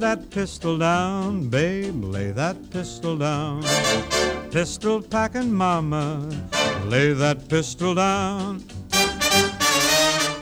[0.00, 3.62] that pistol down, babe, lay that pistol down.
[4.50, 6.28] Pistol packing mama,
[6.86, 8.62] lay that pistol down.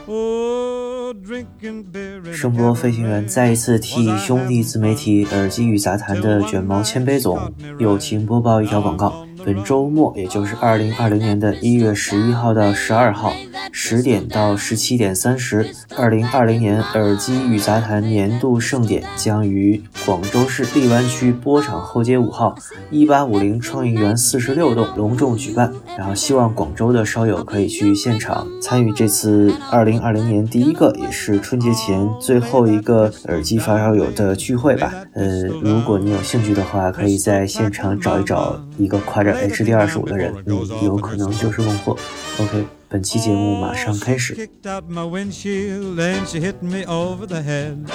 [0.07, 9.24] Oh, drinking beer in a 声波飞行员再一次替兄弟自媒体耳机与杂谈的卷毛千杯总友情播报一条广告。
[9.45, 13.35] 本周末，也就是二零二零年的一月十一号到十二号，
[13.71, 22.57] 十点到十七点三十，二零二零年耳机与杂谈年度盛典将于广州市荔湾区波场后街五号
[22.91, 25.71] 一八五零创意园四十六栋隆重举办。
[25.99, 34.93] 然后，希望广州的烧友可以去现场参与这次二零二零年第一个，也是春节前最后一个耳机发烧友的聚会吧。
[35.13, 41.98] 呃，如果你有兴趣的话，可以在现场找一找一个夸张 着 HD 二十五的人，嗯，有可能就是孟获。
[42.40, 44.36] OK，本期节目马上开始。
[44.36, 47.90] kicked out my windshield and she hit me over the head.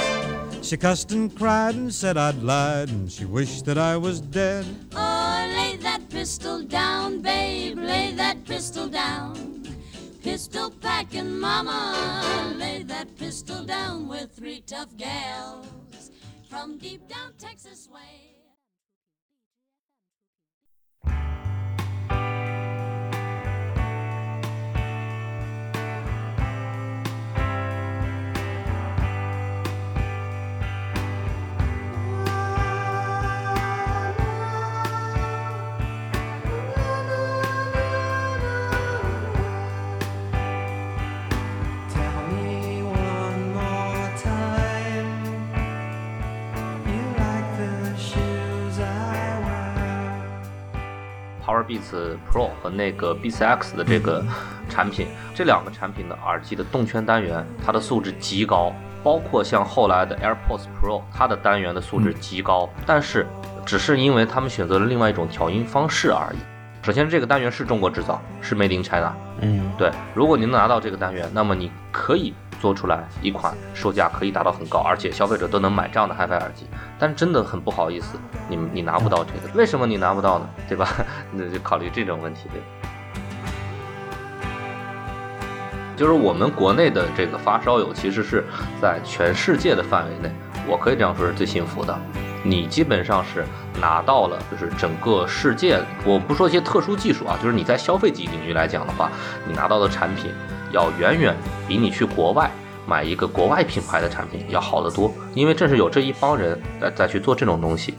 [0.63, 4.65] She cussed and cried and said I'd lied and she wished that I was dead.
[4.95, 9.63] Oh, lay that pistol down, babe, lay that pistol down.
[10.23, 15.67] Pistol packing mama, lay that pistol down with three tough gals
[16.49, 18.28] from deep down Texas way.
[51.70, 54.26] Beats Pro 和那个 Beats X 的这个
[54.68, 63.28] 产品，这两个产品的耳机的动圈单元，它的素质极高，包括像后来的 AirPods Pro，它的单元的素质极高，但是
[63.64, 66.59] 只是因为他们选择了另外一种调音方式而已。
[66.82, 69.14] 首先，这个单元是中国制造，是 Made in China。
[69.42, 76.66] 嗯，对，如果您能拿到这个单元，那么你可以做出来一款售价可以达到很高，而且消费者都能买这样的 HiFi 耳机。
[76.98, 80.50] 但真的很不好意思，你你拿不到这个，为什么你拿不到呢？
[80.70, 80.88] 对吧？
[81.34, 82.66] 那就考虑这种问题，对吧。
[85.98, 88.46] 就是我们国内的这个发烧友，其实是
[88.82, 90.34] 在全世界的范围内，
[90.66, 91.94] 我可以这样说是最幸福的。
[92.42, 93.44] 你基本上是
[93.80, 99.10] 拿到了，就是整个世界，我不说一些特殊技术啊，就是你在消费级领域来讲的话，
[99.48, 100.32] 你拿到的产品
[100.72, 101.36] 要远远
[101.68, 102.50] 比你去国外
[102.86, 107.94] 买一个国外品牌的产品要好得多，因为正是有这一帮人在在去做这种东西。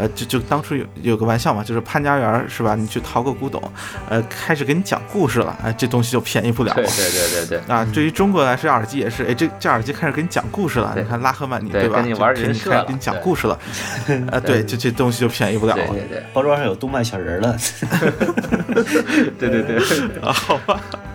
[0.00, 2.74] 呃，就就当初有有个玩笑嘛，就是潘家园是吧？
[2.74, 3.62] 你去淘个古董，
[4.08, 6.72] 呃，开始给你讲故事了，哎，这东西就便宜不了。
[6.74, 7.74] 对对对对对。
[7.74, 10.94] 啊，对于中国来说，耳机也是，哎，这这耳机开始给你讲故事了。
[10.96, 11.96] 你看拉赫曼尼对吧？
[11.96, 13.58] 跟你玩就给你人设了开始给你讲故事了。
[14.32, 15.86] 啊，对，这这东西就便宜不了了。
[15.88, 17.56] 对对对包装上有动漫小人儿了。
[19.38, 19.76] 对 对对。
[20.22, 20.80] 啊，好吧。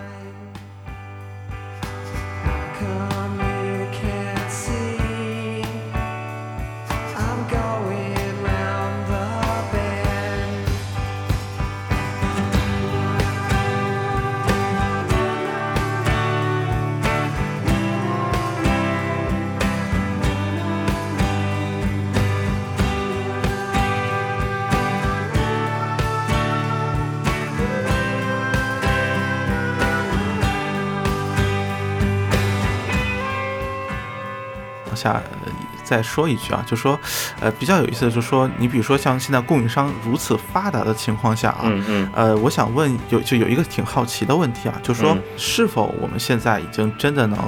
[34.96, 35.52] 下呃
[35.84, 36.98] 再说一句啊，就说，
[37.38, 42.10] 呃，比较有意思的就是说，你比如说像现在供应商如此发达的情况下啊，嗯嗯。
[42.12, 45.22] 呃，我想问有就有一个挺好奇的问题啊，就说嗯。
[45.36, 47.38] 是否我们现在已经真的能，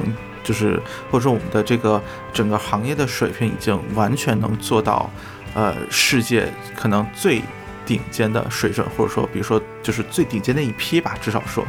[0.44, 2.00] 就是或者说我们的这个
[2.32, 5.10] 整个行业的水平已经完全能做到，
[5.54, 7.42] 呃，世界可能最
[7.88, 11.65] 顶尖的水准，或者说比如说就是最顶尖的一批吧，至少说，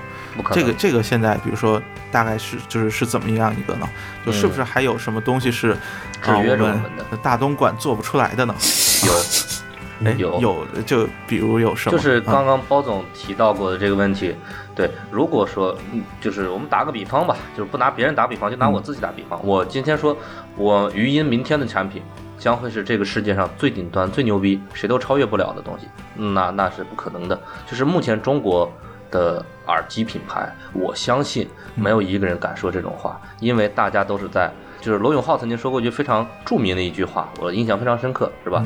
[0.51, 3.87] 这个这个现在比如说大概是就是是怎么样一个呢？
[4.25, 5.73] 就是不是还有什么东西是
[6.21, 8.53] 制约着我们的大东莞做不出来的呢？
[9.07, 9.13] 有
[10.05, 11.97] 哎，有有就比如有什么？
[11.97, 14.35] 就是刚嗯刚包总提到过的这个问题，
[14.75, 19.39] 对，如果说，嗯就是我们打个比方吧，就是不拿别人打比方，就拿我自己打比方。
[19.45, 20.15] 我今天说，
[20.55, 22.01] 我语音明天的产品
[22.39, 27.39] 将会是这个世界上最顶端、最牛逼，谁都超越不了的东西，嗯那那是不可能的。
[27.67, 28.71] 就是目前中国
[29.11, 34.49] 的耳机品牌，我相信没有一个人敢说这种话，因为大家都是在，
[34.79, 38.65] 就是罗永浩曾经说过一句非常著名的一句话，我印象非常深刻，是吧？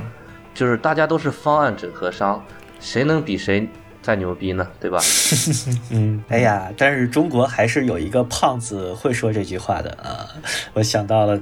[0.54, 2.44] 就是大家都是方案整合商，
[2.80, 3.68] 谁能比谁
[4.04, 5.00] 再牛逼呢，对吧？
[5.90, 10.28] 嗯，哎呀，但是中国还是有一个胖子会说这句话的啊，
[10.74, 11.40] 我想到了，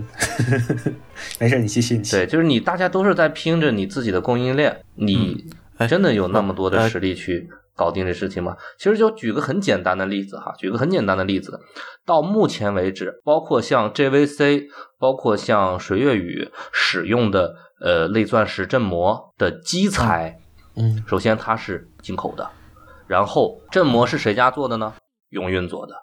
[1.40, 5.44] 没事，你继续，你继续对，就是你大家都是在拼着你自己的供应链，你
[5.78, 8.56] 哎真的有那么多的呃实力去搞定这事情吗？
[8.78, 11.60] 其实就举个很简单的例子哈，举个很简单的例子，
[12.06, 14.66] 到目前为止，包括像 JVC，
[15.00, 20.41] 包括像水月雨使用的呃类钻石振膜的基材，嗯，
[21.08, 22.50] 首先它是进口的，
[23.08, 24.94] 然后振膜是谁家做的呢？
[25.30, 25.94] 永运做的。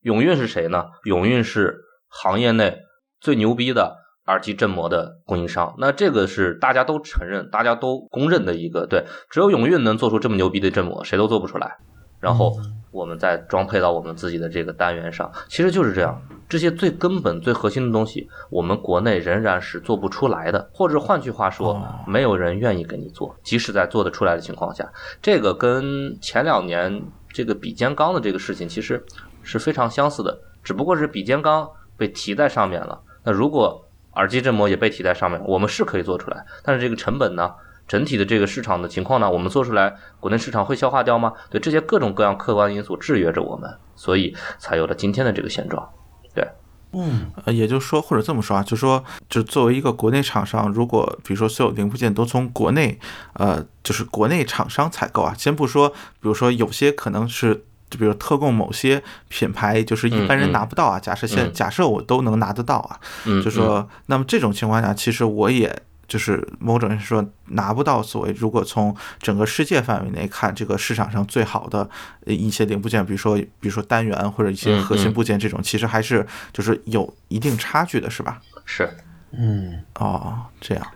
[0.00, 0.86] 永运是谁呢？
[1.04, 1.78] 永运是
[2.08, 2.78] 行业内
[3.20, 3.96] 最牛逼的
[4.26, 5.74] 耳机振膜的供应商。
[5.78, 11.78] 那这个是大家都承认、大家都公认的一个对，只有永运能做出这么牛逼的振膜，谁都做不出来。
[12.20, 12.56] 然后
[12.98, 16.20] 我们再装配到我们自己的这个单元上，其实就是这样。
[16.48, 23.36] 这些最根本、最核心的东西，我们国内仍然是做不出来的，或者换句话说，哦没有人愿意给你做。
[23.42, 24.90] 即使在做得出来的情况下，
[25.22, 27.02] 这个跟前两年
[27.32, 29.04] 这个比肩钢的这个事情其实
[29.42, 32.98] 是非常相似的，只不过是比肩钢被提在上面了。
[33.22, 33.84] 那如果
[34.14, 37.52] 耳机振膜也被提在上面，我们是可以做出来，但是这个成本呢？
[37.88, 41.32] 整体的这个市场的情况呢，我们做出来，国内市场会消化掉吗？
[41.50, 45.88] 对这些各种各样客观因素制约着我们，所以才有了今天的这个现状。
[46.34, 46.46] 对，
[46.92, 53.00] 嗯呃，也就是说，或者这么说啊，就说，就作为一个国内厂商，如果比如说所有零部件都从国内，
[53.32, 55.94] 呃，就是国内厂商采购啊，先不说，比
[56.28, 57.64] 如说有些可能是。
[57.90, 61.00] 就比如特供某些品牌，就是一般人拿不到啊。
[61.00, 65.74] 假设现嗯假设我都能拿得到啊，嗯，就说那么这种情况下，其实我也
[66.08, 71.88] 就是某种人说拿不到所谓，如果从整个世界范围内看，这个市场上最好的
[72.24, 75.12] 呃一些零部件，比如说比如说单元或者一些嗯核心嗯。
[75.12, 78.40] 部件这种，其实还是就是有一定差距的，是吧？
[78.56, 78.90] 嗯是，
[79.32, 80.86] 嗯，哦，这样，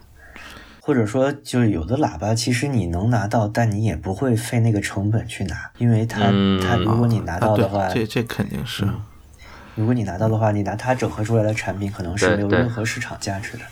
[0.80, 8.88] 或者说就是有的喇叭其实你能拿到，但你也不会费那个成本去拿，因为它嗯它如果你拿到的话，，这这肯定是，
[9.74, 13.64] 如果你拿到的话，你拿它整合出来的产品可能是没有任何市场价值的。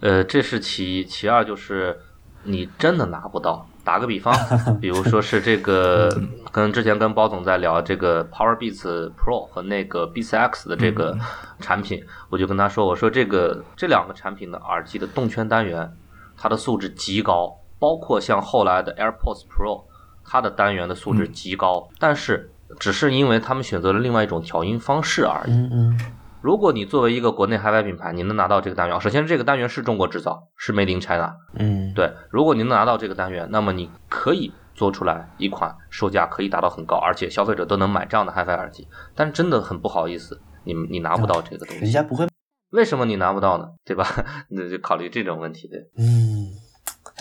[0.00, 1.98] 呃，这是其一，其二就是
[2.42, 3.66] 你真的拿不到。
[3.84, 4.34] 打个比方，
[4.80, 6.08] 比如说是这个，
[6.50, 11.14] 跟之前跟包总在聊这个 Power Beats Pro 和那个 Beats X 的这个
[11.60, 15.92] 产品，我就跟他说，我说这个这两个产品的耳机的动圈单元，
[16.34, 19.84] 它的素质极高，包括像后来的 AirPods Pro，
[20.24, 25.50] 它的单元的素质极高，但是只是因为他们选择了另外一种调音方式而已。
[25.52, 26.00] 嗯嗯
[26.44, 31.34] 如果你作为一个国内 HiFi 品牌，你能拿到这个单元，首先这个单元是中国制造，是 Made in China。
[31.54, 38.86] 嗯，对，如果你能拿到这个单元，那么你可以做出来一款售价可以达到很高，而且消费者都能买这样的 HiFi 耳机。
[39.14, 41.80] 但真的很不好意思，你你拿不到这个东西。
[41.80, 42.28] 人家不会。
[42.72, 43.64] 为什么你拿不到呢？
[43.82, 44.06] 对吧？
[44.50, 45.66] 那就考虑这种问题。
[45.66, 46.52] 的，嗯，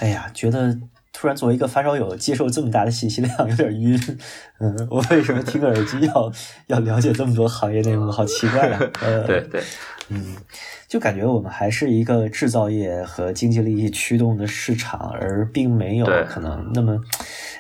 [0.02, 0.78] 哎呀，觉得
[1.24, 3.98] 突然作为一个发烧友接受这么大的信息量 有点晕。
[4.60, 6.30] 嗯， 我为什么听个耳机要
[6.68, 8.12] 要了解这么多行业内幕？
[8.12, 8.80] 好奇怪啊！
[9.02, 9.64] 呃，对，对，
[10.10, 10.36] 嗯，
[10.86, 17.00] 就感觉我们还是一个制造业和经济利益驱动的市场，而并没有可能那么，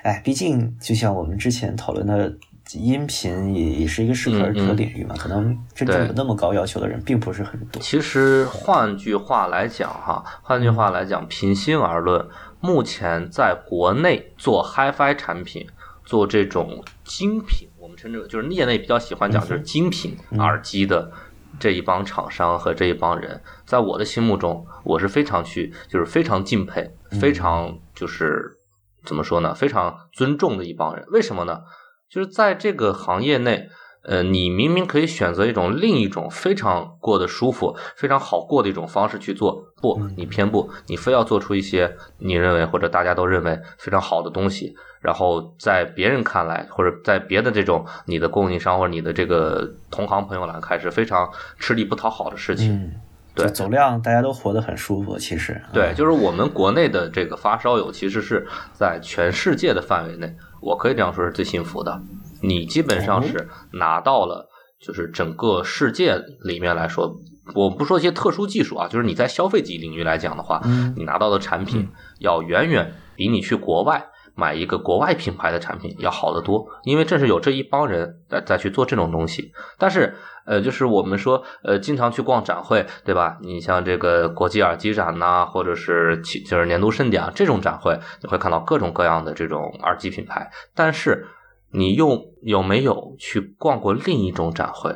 [0.03, 2.33] 哎，毕竟就像我们之前讨论的。
[2.75, 7.79] 音频也也是一个适可而止的领域嘛，可能真正有那么高要求的人并不是很多。
[7.79, 12.25] 其实换句话来讲，哈，换句话来讲，平心而论，
[12.63, 15.67] 目前在国内做 HiFi 产品，
[16.05, 21.11] 做这种精品，我们称之为就是业内比较喜欢讲就是精品耳机的
[21.59, 28.57] 这一帮厂商和这一帮人，在我的心目中，我是非常去就是非常敬佩，非常就是
[29.03, 31.05] 怎么说呢，非常尊重的一帮人。
[31.09, 31.63] 为什么呢？
[32.09, 33.69] 就是在这个行业内，
[34.03, 52.73] 呃，你明明可以选择一种另一种非常过得舒服、非常好过的一种方式去做，不，你偏不，你非要做出一些你认为或者大家都认为非常好的东西，然后在别人看来，或者在别的这种你的供应商或者你的这个同行朋友来看是非常吃力不讨好的事情。
[52.73, 52.91] 嗯，
[53.33, 55.17] 对就走量，大家都活得很舒服。
[55.17, 62.01] 其实，对，嗯就是我们国内的这个发烧友，其实是在全世界的范围内，我可以这样说是最幸福的。
[62.43, 64.47] 你基本上是拿到了，
[64.79, 67.15] 就是整个世界里面来说，
[67.55, 79.51] 我不说一些特殊技术啊，就是你在消费级领域来讲的话，嗯你拿到的产品要远远比你去国外买一个国外品牌的产品要好得多，因为正是有这一帮人在在去做这种东西。
[79.77, 83.37] 但是，呃，就是我们说，呃，经常去逛展会，对吧？
[83.41, 90.49] 你像这个国际耳机展呐、或者是其就是年度盛典啊这种展会，你会看到各种各样的这种耳机品牌。
[90.73, 91.27] 但是，
[91.73, 94.95] 你又有没有去逛过另一种展会？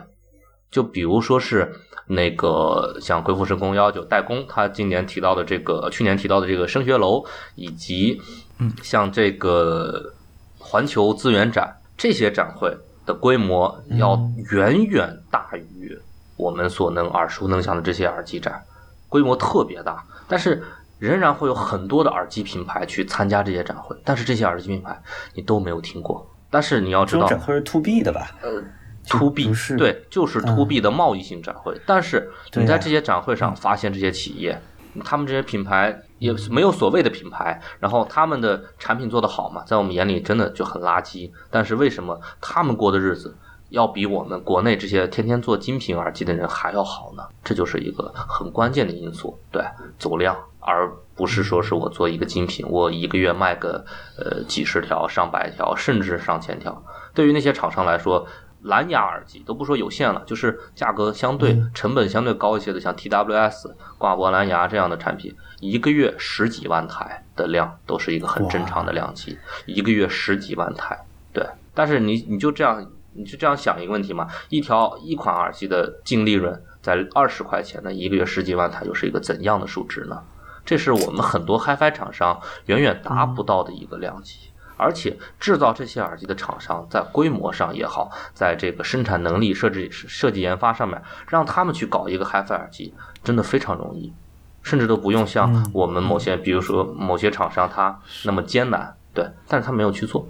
[0.69, 1.73] 就比如说是
[2.07, 8.21] 那个像鬼斧神工幺九代工，他今年提到的这个，去年提到的这个升学楼，以及
[8.59, 10.13] 嗯像这个
[10.59, 14.19] 环球资源展这些展会的规模要
[14.51, 15.97] 远远大于
[16.35, 18.61] 我们所能耳熟能详的这些耳机展，
[19.09, 20.61] 规模特别大，但是
[20.99, 25.01] 仍然会有很多的耳机品牌去参加这些展会，但是这些耳机品牌
[25.33, 26.29] 你都没有听过。
[26.49, 28.31] 但是你要知道展会是 to B 的吧？
[28.41, 28.63] 呃
[29.09, 31.79] to B 是对，就是嗯 to B 的贸易性展会。
[31.85, 34.61] 但是你在这些展会上发现这些企业，
[35.05, 41.31] 他们这些品牌也没有所谓的品牌，然后他们的产品做得好嘛，在我们眼里真的就很垃圾。
[41.49, 43.37] 但是为什么他们过的日子
[43.69, 47.23] 要比我们国内这些天天做精品耳机的人还要好呢？
[47.43, 49.63] 这就是一个很关键的因素，对，
[49.97, 53.83] 走量，而不是说是我做一个精品，我一个月卖个
[54.17, 56.83] 呃几十条、上百条，甚至上千条。
[57.13, 58.27] 对于那些厂商来说，
[58.61, 71.45] 蓝牙耳机都不说有线了，就是价格相对、成本相对高一些的，像 TWS 挂脖蓝牙这样的产品，一个月十几万台的量都是一个很正常的量级，一个月十几万台，对。
[71.73, 80.21] 但是你你就这样你就这样想一个问题嘛，一条一款耳机的净利润在二十块钱，那一个月十几万台又是一个怎样的数值呢？
[80.67, 84.37] 这是我们很多 HiFi 厂商远远达不到的一个量级。
[84.79, 92.93] 而且制造这些耳机的厂商，在规模上也好，在这个生产能力、设置、设计研发上面，让他们去搞一个 HiFi 耳机，
[93.23, 94.13] 真的非常容易，
[94.61, 100.27] 甚至都不用像我们某些，比如说某些厂商他那么艰难，对，但是他没有去做，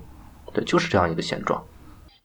[0.54, 1.62] 对，就是这样一个现状。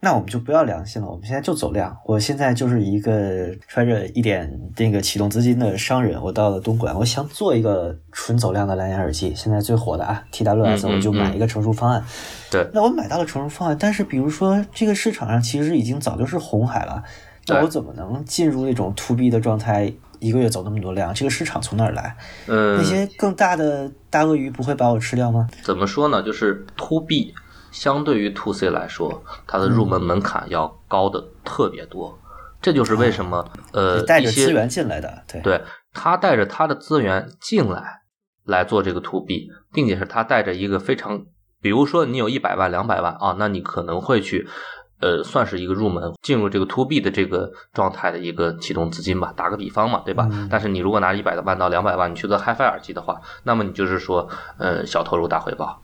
[0.05, 1.97] 那我们就不要良心了，我们现在就走量。
[2.05, 12.05] 我现在就是一个揣着一点那个启动资金的商人，我到了东莞，我想做一个纯走量的蓝牙耳机，现在最火的啊，TWS，、我就买一个成熟方案。
[12.51, 17.05] 对那我买到了成熟方案，但是比如说这个市场上其实已经早就是红海了，
[17.47, 19.95] 那我怎么能进入那种 to B 的状态？
[20.19, 22.17] 一个月走那么多量，这个市场从哪儿来？
[22.47, 25.49] 嗯，那些更大的大鳄鱼不会把我吃掉吗？
[25.65, 26.23] 怎么说呢？
[26.23, 27.35] 就是 To B
[27.73, 32.17] 相对于 To C 来说，它的入门门槛要高的特别多。
[32.61, 35.61] 这就是为什么呃带着资源进来的，对对
[35.93, 38.02] 他带着他的资源进来
[38.45, 41.25] 来做这个 To B，并且是他带着一个非常，
[41.61, 44.47] 比如说你有一百万、两百万啊，那你可能会去。
[45.00, 50.29] 呃，算是一个入门进入这个 to B 的这个状态的一个启动资金吧，打个比方嘛，对吧？
[50.49, 55.82] 但是你如果拿一百万到两百万，你去做 HiFi 耳机的话，那么你就是说，呃，小投入大回报，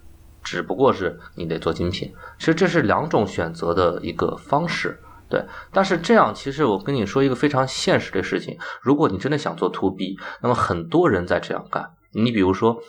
[0.48, 2.10] 只不过是你得做精品。
[2.38, 5.44] 其实这是两种选择的一个方式，对。
[5.70, 11.90] 但是这样，其实我跟你说一个非常现实的事情，如果你真的想做 to B，那么很多人在这样干。
[12.12, 12.80] 你比如说，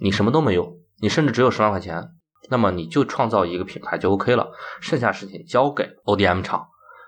[0.00, 2.08] 你什么都没有，你甚至只有十万块钱。
[2.50, 6.66] 那么你就创造一个品牌就 OK 了，剩下事情交给 ODM 厂。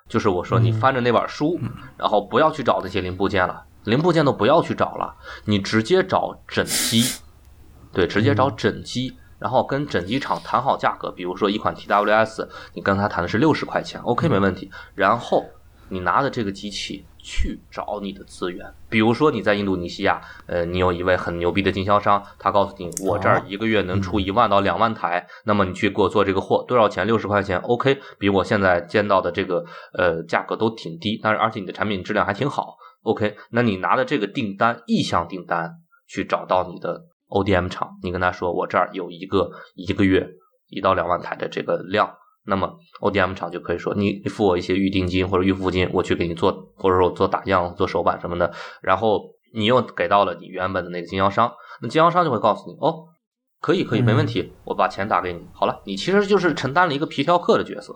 [0.08, 1.58] 就是我说你翻着那本书，
[1.98, 7.02] 然后不要去找那些零部件了，零部件都不要去找了，你直接找整机，
[7.92, 11.10] 对，直接找整机，然后跟整机厂谈好价格。
[11.10, 14.70] 比如说一款 TWS，你跟他谈的是六十块钱，OK 没问题。
[14.94, 15.44] 然后
[15.88, 27.06] 你拿着这个机器去找你的资源，比如说你在印度尼西亚，呃，你有一位很牛逼的经销商，他告诉你，我这儿一个月能出一万到两万台，那么你去给我做这个货，多少钱？
[27.06, 35.72] 六十块钱，OK，比我现在见到的这个呃价格都挺低，但是而且你的产品质量还挺好，OK，那你拿着这个订单意向订单
[36.08, 40.28] 去找到你的 ODM 厂，你跟他说，我这儿有一个一个月
[40.68, 42.16] 一到两万台的这个量。
[42.48, 49.20] 那么 ODM 厂就可以说，你你付我一些预定金或者预付金，我去给你做，或者说做打样、做手板什么的，然后
[49.52, 51.52] 你又给到了你原本的那个经销商，
[51.82, 53.08] 那经销商就会告诉你，哦，
[53.60, 57.92] 可以可以，没问题，我把钱打给你，好了，你其实就是承担了一个皮条客的角色，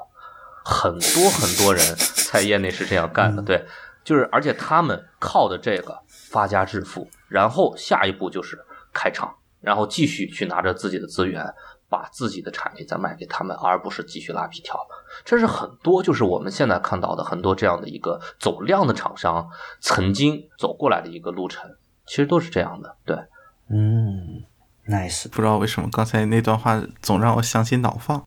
[0.64, 1.80] 很多很多人
[2.32, 3.64] 在业内是这样干的，对，
[4.02, 8.58] 就是而且他们靠的这个发家致富，然后下一步就是
[9.00, 11.54] 开场，然后继续去拿着自己的资源。
[11.90, 14.78] 把自己的产品再卖给他们，而不是继续拉皮条。
[15.24, 21.68] 这是很多就是我们现在看到的很多这样的一个走量的厂商曾经走过来的一个路程，
[22.06, 22.96] 其实都是这样的。
[23.04, 23.16] 对，
[23.70, 24.44] 嗯
[24.90, 25.28] ，nice。
[25.28, 28.22] 不知道为什么刚才那段话总让我想起脑放。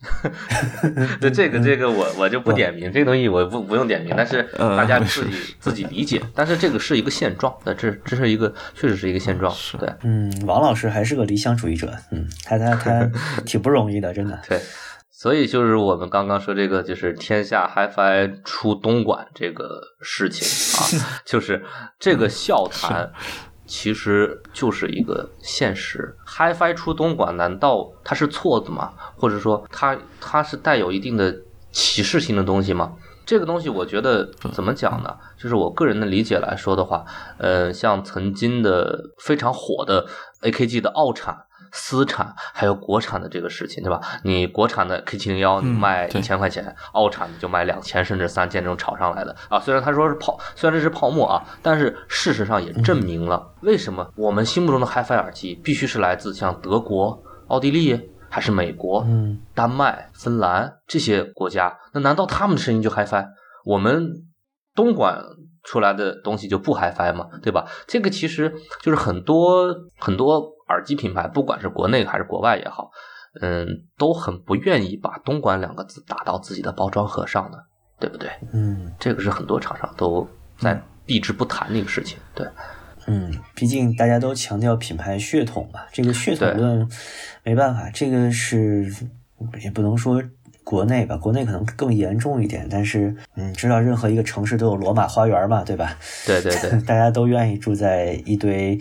[1.21, 6.21] 对这个这个我我就不点名，这个东西我不不用点名，但是呃大家自己自己理解。
[6.33, 9.53] 但是这个是一个现状，那这这是一个确实是一个现状。
[9.53, 13.09] 是对嗯，王老师还是个理想主义者，嗯，他他他
[13.45, 14.39] 挺不容易的，真的。
[14.47, 14.59] 对，
[15.11, 20.47] 所以就是我们刚刚说这个，就是天下 HiFi 出东莞这个事情
[20.79, 21.63] 啊，就是
[21.99, 23.11] 这个笑谈，
[23.75, 26.15] 其实就是一个现实。
[26.27, 28.93] HiFi 出东莞，难道它是错的吗？
[29.17, 31.35] 或者说它它是带有一定的
[31.71, 32.93] 歧视性的东西吗？
[33.25, 35.17] 这个东西我觉得怎么讲呢？
[35.39, 37.03] 就是我个人的理解来说的话，
[37.39, 40.05] 呃，像曾经的非常火的
[40.43, 41.35] AKG 的奥产，
[41.73, 43.99] 私产还有国产的这个事情，对吧？
[44.23, 49.59] 你国产的 K 七零幺你嗯卖对一千块钱，澳产的就卖两千甚至三千这种炒上来的啊。
[49.59, 63.25] 虽然他说是泡，虽然这是泡沫啊，但是事实上也证明了为什么我们心目中的 HiFi 耳机必须是来自像德国、奥地利还是美国、嗯丹麦、芬兰这些国家，那难道他们的声音就 HiFi？
[63.65, 64.11] 我们
[64.75, 65.23] 东莞
[65.63, 67.29] 出来的东西就不 HiFi 嘛？
[67.41, 67.67] 对吧？
[67.87, 70.35] 这个其实就是很多很多
[70.67, 72.91] 耳机品牌，不管是国内还是国外也好，
[73.41, 73.67] 嗯，
[73.97, 77.57] 都很不愿意把东莞两个字打到自己的包装盒上的，
[77.99, 78.29] 对不对？
[78.51, 80.27] 嗯这个是很多厂商都
[80.57, 82.17] 在避之不谈的一个事情。
[82.35, 82.47] 对，
[83.07, 86.87] 嗯，毕竟大家都强调品牌血统嘛，这个血统论
[87.43, 88.85] 没办法，这个是
[89.61, 90.21] 也不能说
[90.63, 95.97] 国内吧，国内可能更严重一点，但是嗯，知道任何一个城市都有罗马花园嘛，对吧？
[96.25, 98.79] 对对对， 大家都愿意住在一堆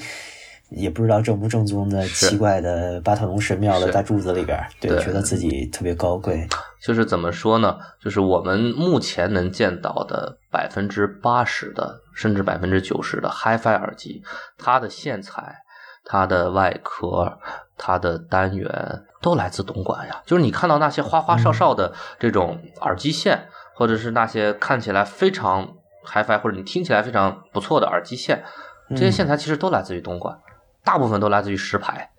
[0.71, 6.49] 也不知道正不正宗的奇怪的巴特农神庙的大柱子里边，对，对觉得自己特别高贵。
[6.81, 7.77] 就是怎么说呢？
[8.03, 14.23] 就是我们目前能见到的百分之八十的，甚至百分之九十的 HiFi 耳机，
[14.57, 15.57] 它的线材、
[16.05, 17.39] 它的外壳、
[17.77, 20.21] 它的单元都来自东莞呀。
[20.27, 25.75] 就是你看到那些花花哨哨的这种耳机线，或者是那些看起来非常
[26.05, 28.45] HiFi 或者你听起来非常不错的耳机线，
[28.91, 30.39] 这些线材其实都来自于东莞，
[30.85, 32.11] 大部分都来自于石牌。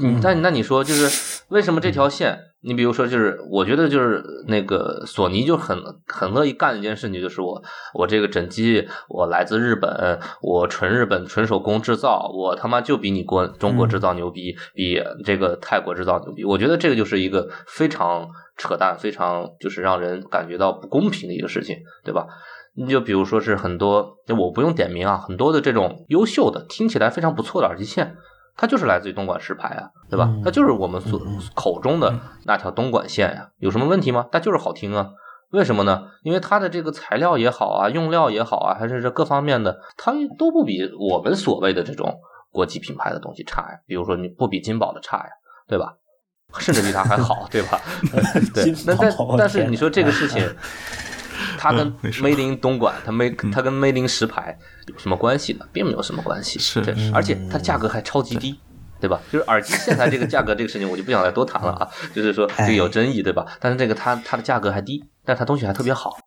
[0.00, 2.49] 嗯，那那你说就是为什么这条线？
[2.62, 7.62] 你比如说，就是我觉得就是那个索尼就很很乐意干一件事情，就是我
[7.94, 16.44] 我这个整机我来自日本，我纯日本纯手工制造，我他妈就比你国中国制造牛逼，比这个泰国制造牛逼。
[16.44, 22.26] 我觉得这个就是一个非常扯淡，非常就是让人感觉到不公平的一个事情，对吧？
[22.76, 28.16] 你就比如说是很多，就我不用点名啊，很多的这种优秀的、听起来非常不错的耳机线，
[28.60, 30.26] 它就是来自于东莞石牌啊，对吧？
[30.28, 31.18] 嗯它就是我们所
[31.54, 32.14] 口中的
[32.44, 34.26] 那条东莞线呀、有什么问题吗？
[34.30, 35.08] 它就是好听啊。
[35.50, 36.02] 为什么呢？
[36.22, 42.20] 因为它的这个材料也好啊，用料也好啊，还是这各方面的，它都不比我们所谓的这种
[42.52, 43.78] 国际品牌的东西差呀。
[43.86, 45.30] 比如说，你不比金宝的差呀，
[45.66, 45.94] 对吧？
[46.58, 47.80] 甚至比它还好， 对吧？
[48.52, 50.44] 对金，那但宝但是你说这个事情，
[51.60, 55.66] 它跟嗯没事 Made in 东莞，它没它跟 Made in 石牌有什么关系呢？
[55.72, 56.58] 并没有什么关系。
[56.58, 58.58] 是对，而且它价格还超级低。
[59.00, 59.18] 对吧？
[59.32, 61.88] 就是耳机线材这个价格这个事情，我就不想再多谈了啊。
[62.14, 63.46] 就是说这个有争议，对吧？
[63.58, 66.18] 但是这个它它的价格还低，但是它东西还特别好，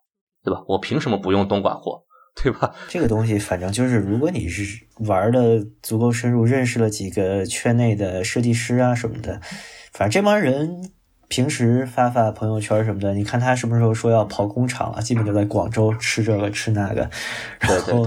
[0.42, 0.60] 对吧？
[0.66, 2.02] 我凭什么不用东莞货，
[2.42, 2.74] 对吧？
[2.88, 9.40] 这个东西，反正就是，如果你是玩的足够深入，认识了几个圈内的设计师啊什么的，
[9.92, 10.90] 反正这帮人
[11.34, 17.10] 平时发发朋友圈什么的，你看他什么时候说要跑工厂了，基本就在广州吃这个吃那个，
[17.58, 18.06] 然后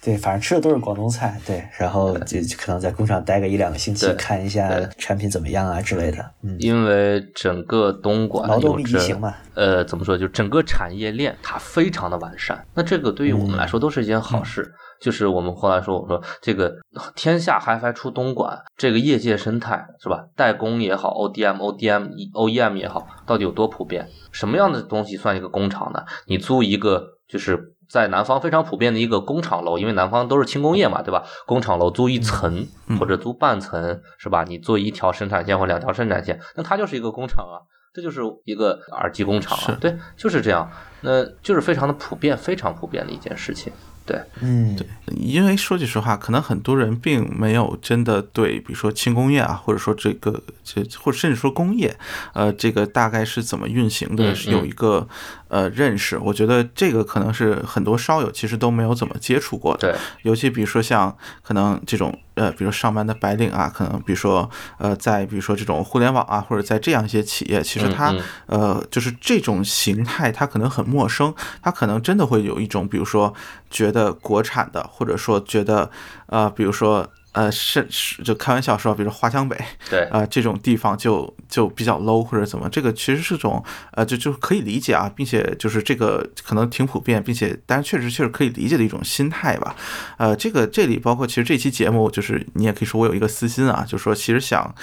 [0.00, 0.16] 对。
[0.16, 9.34] 反正吃的都是广东菜，对，然后就就可能在工厂待个一两个星期，看一下产品怎么样啊之类的，嗯，因为整个东莞劳动力有着移行嘛。
[9.54, 10.16] 呃，怎么说？
[10.16, 14.72] 就整个产业链它非常的完善，那这个对于我们来说都是一件好事。
[15.00, 16.74] 就是我们后来说，我说这个
[17.14, 20.24] 天下 HiFi 出东莞，这个业界生态是吧？
[20.36, 24.08] 代工也好，ODM、ODM、OEM 也好，到底有多普遍？
[24.32, 26.04] 什么样的东西算一个工厂呢？
[26.26, 27.74] 你租一个就是。
[27.88, 31.24] 在南方非常普遍的一个工厂楼，因为南方都是轻工业嘛，对吧？
[31.46, 32.66] 工厂楼租一层
[33.00, 34.44] 或者租半层，是吧？
[34.46, 37.64] 你做一条生产线或两条生产线，那它就是一个工厂啊。
[37.94, 43.72] 这就是一个耳机工厂啊，对，就是这样，那就是非常的普遍，非常普遍的一件事情，
[44.08, 51.94] 对，嗯，对因为说句实话，可能很多人并没有真的对，比如说轻工业啊，或者说这个这，或者甚至说工业，
[52.32, 55.06] 呃，这个大概是怎么运行的，嗯是有一个
[55.48, 56.16] 呃认识。
[56.18, 59.92] 我觉得这个可能是很多烧友其实都没有怎么接触过的。
[59.92, 73.34] 对，尤其比如说像可能这种呃，比如上班的白领啊，可能比如说呃，在比如说这种互联网啊，或者在这样一些企业，其实它嗯呃，就是这种形态，它可能很陌生，它可能真的会有一种，比如说
[73.70, 75.90] 觉得国产的，或者说觉得
[76.26, 77.08] 呃，比如说。
[77.32, 79.56] 呃，是是，就开玩笑说，比如说华强北，
[79.88, 83.62] 对，啊、 这种地方就就比较 low 或者怎么，这个其实是种
[83.92, 89.76] 呃，就就可以理解啊，并且就是这个可能挺普遍，并且但是确实确实可以理解的一种心态吧。
[90.16, 94.74] 呃，这个这里包括其实这期节目，就是你也可以说我有一个私心啊，就是说其实想，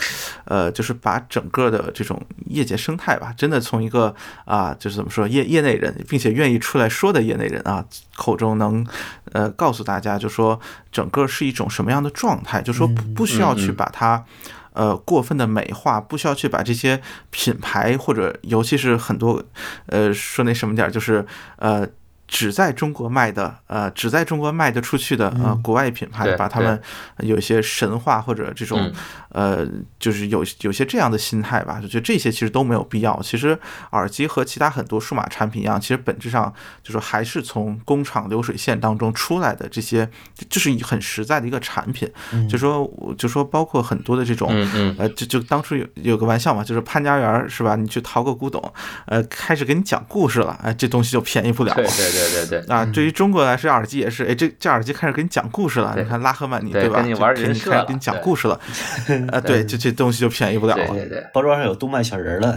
[0.46, 7.84] 呃，就是把整个的这种业界生态吧，真的从一个啊，就是怎么说业业内人，并且愿意出来说的业内人啊
[8.16, 8.86] 口中能
[9.34, 10.60] 呃告诉大家，就说
[10.92, 14.24] 整个是一种什么样的状态，就说不不需要去把它。
[14.76, 19.42] 呃，过分的美化，不需要去把这些品牌或者尤其是很多，
[19.86, 21.88] 呃，说那什么点儿，就是呃，
[22.28, 26.82] 只在中国卖的，呃，只在中国卖得出去的，呃，嗯国外品牌，把他们
[27.20, 28.92] 有一些神话或者这种
[29.32, 29.68] 嗯，呃，
[30.00, 33.20] 就是有有些这样的心态吧，就觉得这些其实都没有必要。
[33.22, 33.58] 其实
[33.92, 36.52] 耳机和其他很多数码产品一样，其实本质上
[36.84, 40.10] 就是还是从工厂流水线当中出来的这些，
[40.50, 42.10] 就是很实在的一个产品。
[42.50, 44.50] 就说我就说包括很多的这种，
[44.98, 47.76] 呃，就就当初有有个玩笑嘛，就是潘家园儿是吧？
[47.76, 48.74] 你去淘个古董，
[49.06, 51.74] 呃，开始给你讲故事了，哎，这东西就便宜不了。
[51.76, 52.76] 对对对对对。
[52.76, 55.94] 啊，对于中国来说，耳机也是，哎，这这耳机开始给你讲故事了。
[55.98, 57.02] 你看拉赫曼尼对吧？
[57.02, 58.60] 跟你玩人设了给你开始给你讲故事了。
[59.32, 60.88] 啊， 对，这这东西就便宜不了了。
[60.88, 62.56] 对对对包装上有动漫小人儿了，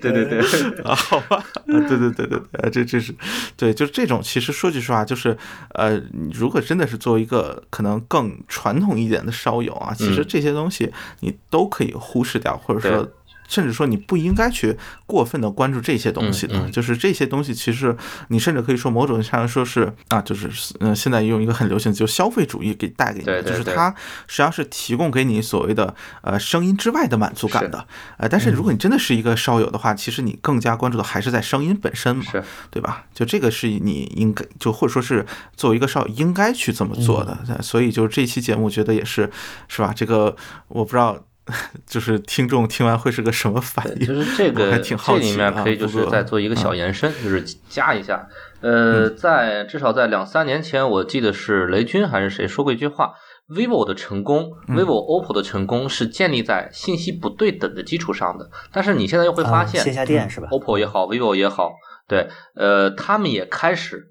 [0.00, 0.40] 对 对对，
[0.84, 3.14] 啊，好吧，啊对对对对对，呃这这是，
[3.56, 4.20] 对，就是这种。
[4.22, 5.36] 其实说句实话，就是
[5.74, 13.12] 呃，你如果真的是作为一个可能更传统一点的烧友啊，其实嗯这些东西你都可以忽视掉，或者说对。
[13.48, 16.70] 甚至说你不应该去过分的关注这些东西的，嗯嗯。
[16.70, 17.96] 就是这些东西其实
[18.28, 20.46] 你甚至可以说某种意义上说是啊，就是
[20.78, 23.90] 嗯、呃现在用一个很流行的就消费主义给带给你的，就是它
[24.26, 27.84] 实际上是提供给你所谓的呃声音之外的满足感的，
[28.18, 32.24] 呃，但是如果你真的是一个烧友的话，其实你更加关注的还是在声音本身嘛，
[32.70, 33.06] 对吧？
[33.14, 35.24] 就这个是你应该就或者说是
[35.56, 39.30] 作为一个少应该去这么做的，呃所以就是这期节目觉得也是
[39.68, 39.92] 是吧？
[39.96, 40.36] 这个
[40.68, 41.18] 我不知道，
[41.86, 44.06] 就是听众听完会是个什么反应？
[44.06, 48.28] 就是这 个还挺好这里面可以就是再做一个小延伸，就是加一下。
[48.60, 53.12] 呃，在至少在两三年前，我记得是雷军还是谁说过一句话
[53.48, 58.50] ：vivo 的成功，vivo、OPPO 的成功是建立在信息不对等的基础上的。
[58.72, 61.72] 但是你现在又会发现，啊线下店是吧？OPPO 也好，vivo 也好，
[62.08, 64.08] 对，呃，他们也开始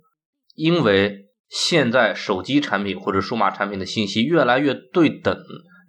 [0.56, 5.38] 因为现在手机产品或者数码产品的信息越来越对等，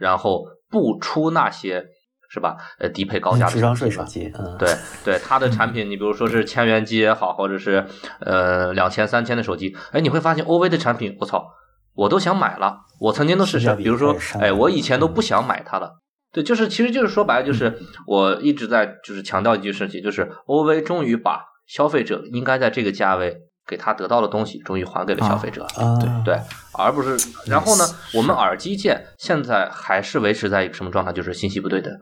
[0.00, 1.86] 然后不出那些
[2.30, 2.56] 是吧？
[2.78, 7.86] 呃，低配高价的智商税手手机，嗯，对对，它的产品，你比如说是千元机也好，或者是
[8.20, 11.48] 呃两千、三千的手机，哎，你会发现 OV 的产品，我操，
[11.94, 12.80] 我都想买了。
[13.00, 16.00] 我曾经都是比比如说哎，我以前都不想买它了。
[16.30, 25.64] 对，就是其实就是说白了，嗯就是我一直在就是强调一句事情，就是 OV 终于把消费者应该在这个价位给他得到的东西，终于还给了消费者。
[25.76, 26.40] 啊，对，
[26.72, 27.16] 而不是。
[27.46, 31.12] 然后呢，我们耳机界现在还是维持在一个什么状态？
[31.12, 31.92] 就是信息不对等，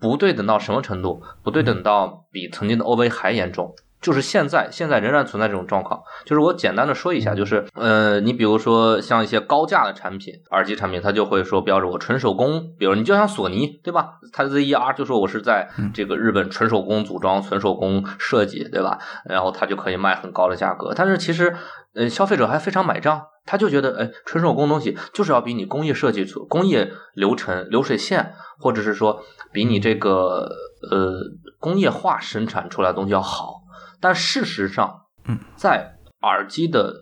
[0.00, 1.20] 不对等到什么程度？
[1.42, 3.74] 不对等到比曾经的 OV 还严重。
[4.00, 6.00] 就是现在，现在仍然存在这种状况。
[6.24, 14.12] 就是我简单的说一下，就是呃，你比如说像一些高价的产品，耳机产品，它就会说标着我纯手工，比如你就像索尼，对吧？
[14.32, 18.98] 它的 ZER 就说我是在这个日本纯手工组装、纯手工设计，对吧？
[19.24, 20.92] 然后它就可以卖很高的价格。
[20.94, 21.56] 但是其实，
[21.94, 30.48] 呃，消费者还非常买账，他就觉得，哎，纯手工东西就是要比你工业设计出、工业流程、流水线，或者是说比你这个
[30.90, 31.14] 呃
[31.58, 33.62] 工业化生产出来的东西要好。
[34.00, 36.94] 但事实上，嗯，在耳机的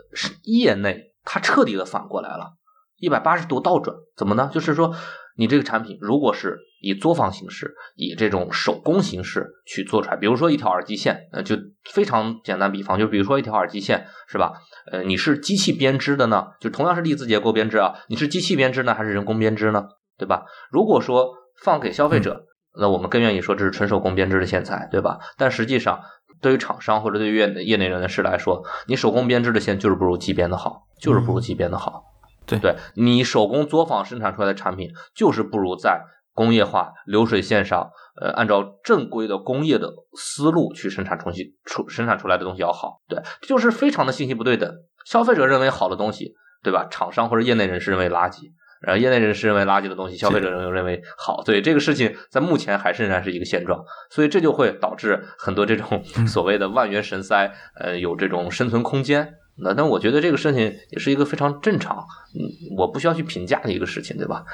[0.44, 2.54] 业内，它彻底的反过来了，
[2.98, 3.96] 一百八十度倒转。
[4.16, 4.50] 怎么呢？
[4.52, 4.94] 就是说，
[5.36, 14.52] 你这个产品如果是以作坊形式，以这种手工形式去做出来，比如说一条耳机线，呃，就非常简单比方，就比如说一条耳机线，是吧？
[14.90, 19.86] 呃，你是机器编织的呢，就同样是粒子结构编织啊，你是机器编织呢，还是人工编织呢？
[20.18, 20.44] 对吧？
[20.70, 22.46] 如果说放给消费者，
[22.78, 25.18] 那我们更愿意说这是纯手工编织的线材，对吧？
[25.36, 26.00] 但实际上，
[26.40, 32.04] 对于厂商或者对于业业内人士来说，你手工编织的线就是不如机编的好，就是不如机编的好。
[32.46, 43.00] 对对你手工作坊生产出来的产品，就是不如在工业化流水线上，呃，按照正规的工业的思路去生产重新出生产出来的东西要好。
[43.08, 44.72] 对，就是非常的信息不对等。
[45.04, 46.86] 消费者认为好的东西，对吧？
[46.90, 48.52] 厂商或者业内人士认为垃圾。
[48.80, 59.34] 然后业内人士认为垃圾的东西，消费者认为认为好，对这个事情在目前还是仍然是一个现状，所以这就会导致很多这种所谓的万元神塞，呃，有这种生存空间。
[59.58, 61.96] 那但我觉得这个事情也是一个非常正常，
[62.34, 64.44] 嗯，我不需要去评价的一个事情，对吧？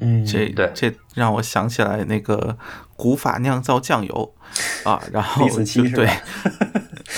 [0.00, 2.56] 嗯，这对这让我想起来那个
[2.96, 4.34] 古法酿造酱油
[4.84, 6.12] 啊，然后对吧，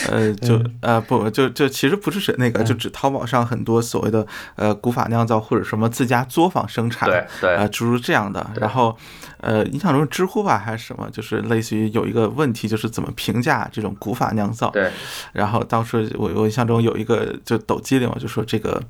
[0.09, 4.26] 呃，就呃不就就其实不是指那个，就指淘宝上很多所谓的
[4.57, 8.50] 呃古法酿造或者什么自家作坊生产，对对呃诸如这样的。
[8.61, 8.96] 然后
[9.38, 14.70] 呃，印象中知乎吧还是什么，就是类似于有一个问题，就是怎么评价这种古法酿造。
[14.70, 14.90] 对，
[15.33, 18.83] 然后当时我我印象中有一个就抖机灵，我就说这个，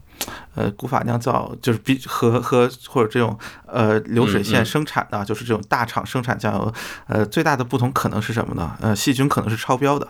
[0.54, 3.36] 呃，古法酿造就是比和和或者这种
[3.66, 6.72] 呃流水嗯线嗯生产的，就是这种大厂生产酱油，
[7.08, 8.76] 呃，最大的不同可能是什么呢？
[8.80, 10.06] 呃，细菌可能是超标的。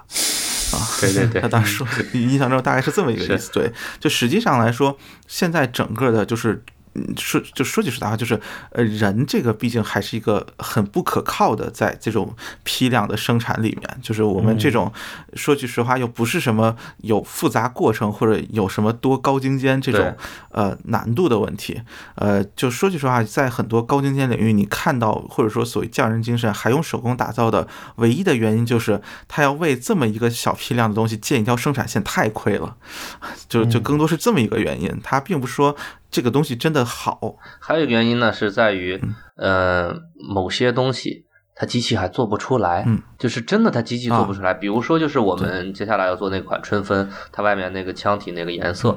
[0.74, 1.40] 啊， 对对对。
[1.40, 3.50] 他当时说印象中大概是这么一个意思。
[3.52, 6.73] 对，就实际上来说，现在整个的就是嗯
[7.16, 14.92] 说就说句实在话，就是呃，人这个毕竟还是一个很不可靠的，在这种批量的生产里面，就是我们这种
[15.34, 20.16] 说句实话，又不是什么有复杂过程或者有什么多高精尖这种
[20.50, 21.82] 呃难度的问题。
[22.14, 32.76] 呃，就说句实话，在很多高精尖领域，你看到或者说所谓匠人精神还用手工打造的唯一的原因，就是他要为这么一个小批量的东西建一条生产线，太亏了。
[33.48, 35.74] 就就更多是这么一个原因，他并不是说
[36.14, 37.18] 这个东西真的好。
[37.60, 39.02] 还有一个原因呢，是在于，
[39.36, 39.92] 呃，
[40.32, 44.54] 某些东西它机器还做不出来，嗯，就是真的它机器做不出来。
[44.54, 48.96] 比如说，就是我们接下来要做那款春分，它外面那个腔体那个颜色，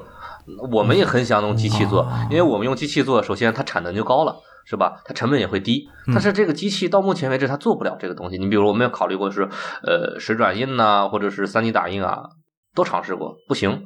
[0.71, 4.35] 我们也很想用机器做，因为我们用机器做，首先它产能就高了。
[4.69, 5.01] 是吧？
[5.05, 8.37] 它成本也会低，但是这个机器到目前为止它做不了这个东西。
[8.37, 9.47] 你比如我们有考虑过是，
[9.81, 12.23] 呃，水转印呐、或者是三 D 打印啊，
[12.75, 13.85] 都尝试过，不行。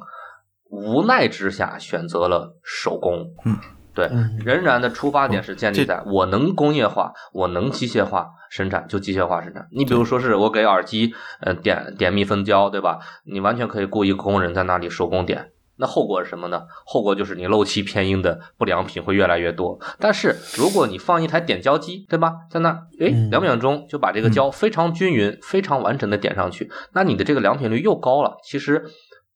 [0.72, 3.58] 无奈之下选择了手工，嗯，
[3.94, 9.68] 对，嗯仍然的出发点是建立在我能工业化，我能机械化生产就机械化生产。
[9.70, 13.00] 你比如说是我给耳机呃点点密封胶，对吧？
[13.24, 15.50] 你完全可以雇一个工人在那里手工点。
[15.76, 16.62] 那后果是什么呢？
[16.86, 19.78] 后果就是你漏气偏音的不良品会越来越多。
[19.98, 28.36] 但是如果你放一台点胶机，对吧，在那儿，诶，嗯两秒钟就把这个胶非常均匀、非常完整的点上去，那你的这个良品率又高了。
[28.44, 28.84] 其实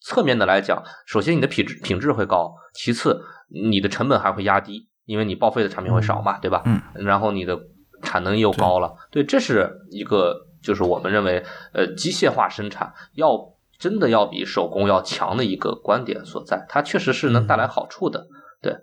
[0.00, 6.62] 侧面的来讲，首先你的品质品质会高，其次你的成本还会压低，因为你报废的产品会少嘛，对吧？
[6.64, 7.58] 嗯，然后你的
[8.02, 18.26] 产能又高了，对，这是一个就是我们认为呃机械化生产要真的要比手工要强的一个观点所在，它确实是能带来好处的。
[18.62, 18.76] 对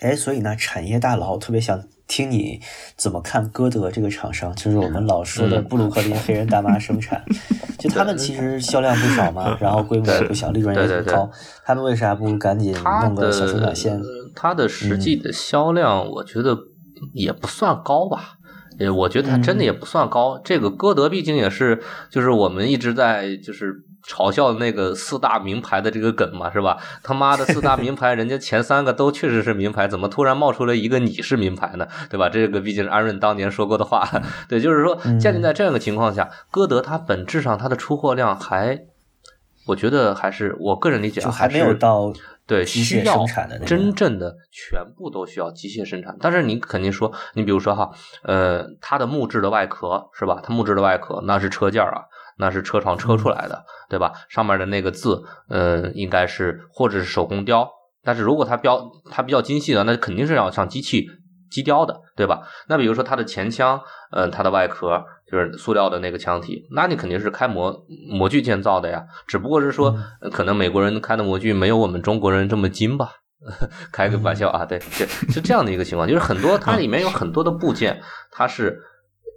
[0.00, 1.78] 哎，所以呢，产业大佬特别想
[2.10, 2.60] 听你
[2.96, 5.64] 怎么看歌德这个厂商，就是我们老说的嗯。
[5.64, 7.24] 布鲁克林黑人大妈生产，
[7.78, 11.30] 就他们其实销量不少嘛， 然后规模也不小，利润也很高，
[11.64, 14.02] 他们为啥不赶紧弄个小生的产线？
[14.34, 16.58] 它的实际的销量，我觉得
[17.14, 18.34] 也不算高吧。
[18.80, 20.40] 呃，我觉得它真的也不算高。
[20.42, 23.74] 这个歌德毕竟也是，就是我们一直在就是
[24.10, 26.76] 嘲笑那个四大名牌的这个梗嘛，是吧？
[27.04, 31.86] 他妈的四大名牌，人家前三个都确实是名牌，怎么突然冒出来一个你是名牌呢？
[32.10, 32.28] 对吧？
[32.28, 34.04] 这个毕竟是安润当年说过的话。
[34.48, 38.80] 对，就是说建立在这样一个情况下，歌德它本质上它的出货量还，
[39.66, 42.12] 我觉得还是我个人理解还没有到
[42.46, 46.16] 对，需要生产的那个真正的全部都需要机械生产。
[46.18, 47.92] 但是你肯定说，你比如说哈，
[48.24, 50.40] 呃，它的木质的外壳是吧？
[50.42, 52.02] 它木质的外壳那是车件儿啊，
[52.40, 54.12] 那是车床车出来的，对吧？
[54.28, 57.68] 上面的那个字，呃，应该是或者是手工雕。
[58.02, 61.06] 但是如果它标它比较精细的，那肯定是要上机器
[61.50, 62.48] 机雕的，对吧？
[62.66, 69.04] 那比如说它的前腔，呃，它的外壳就是塑料的那个腔体，那你肯定是开模模具建造的呀。
[69.26, 73.12] 只不过是说，呃可能美国人开的模具没有我们中国人这么精吧。
[73.90, 78.78] 开个玩笑啊，对对，是这样的一个情况，就是很多它里面有 很多的部件，它是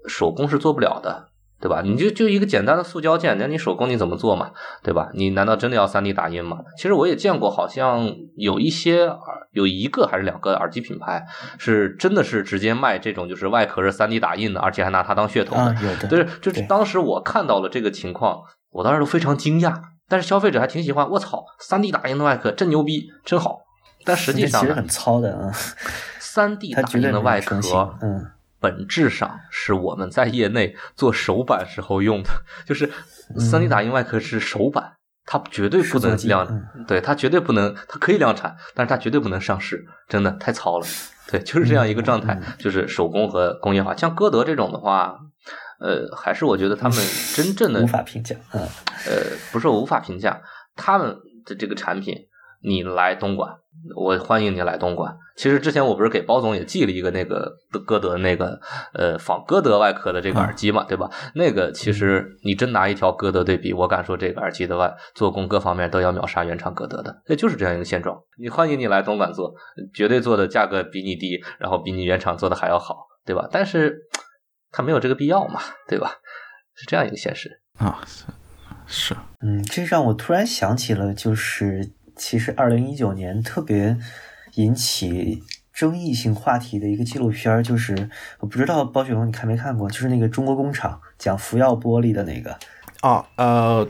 [0.09, 1.29] 手工是做不了的，
[1.63, 1.81] 对吧？
[1.81, 4.51] 你就就一个简单的塑胶件，那你手工你怎么做嘛，
[4.83, 5.09] 对吧？
[5.13, 6.57] 你难道真的要 3D 打印吗？
[6.75, 11.25] 其实我也见过，好像有一些耳有一个还是两个耳机品牌
[11.57, 19.73] 是真的是直接卖这种就是外壳是 3D 打印的，而且还拿它当噱头的啊，，有的，就是就是当时我看到了这个情况，我当时都非常惊讶，
[20.09, 23.59] 但是消费者还挺喜欢，我操，3D 打印的外壳真牛逼，真好。
[24.03, 25.49] 但实际上其实很糙的啊
[26.19, 28.25] ，3D 它绝对没打印的外壳，，嗯，
[28.63, 32.29] 本质上是我们在业内做手板时候用的，
[32.65, 32.89] 就是
[33.35, 34.93] 嗯 3D 打印外壳是手板，
[35.25, 40.87] 它绝对不能量，嗯对它绝对不能，它可以量产，但是它绝对不能上市，真的太糙了。
[41.29, 43.93] 对，就是这样一个状态，嗯就是手工和工业化。
[43.93, 45.19] 像歌德这种的话，
[45.81, 46.97] 呃，还是我觉得他们
[47.35, 48.61] 真正的无法评价，嗯，
[49.07, 50.41] 呃，不是我无法评价
[50.75, 52.15] 他们的这个产品，
[52.63, 53.57] 你来东莞，
[53.95, 55.17] 我欢迎你来东莞。
[55.35, 57.51] 其实之前我不是给包总也寄了一个那个
[57.85, 58.59] 歌德那个
[58.93, 61.09] 呃仿歌德外壳的这个耳机嘛，对吧？
[61.33, 68.15] 那个其实你真拿一条歌德对比，我敢说这个耳机的外做工各方面都要秒杀原厂歌德的，这就是这样一个现状。
[68.39, 69.53] 你欢迎你来东莞做，
[69.93, 73.47] 绝对做的价格比你低，然后比你原厂做的还要好，对吧？
[73.51, 73.97] 但是
[74.71, 76.11] 它没有这个必要嘛，对吧？
[76.75, 77.61] 是这样一个现实。
[77.79, 78.25] 啊，是
[78.85, 83.97] 是，嗯，这让我突然想起了，就是其实二零一九年特别
[84.55, 85.41] 引起
[85.73, 92.57] 争议性话题的一个纪录片儿，就是我不知道包雪龙你看没看过，就是那个中国工厂讲福耀玻璃的那个，
[93.01, 93.87] 哦，呃，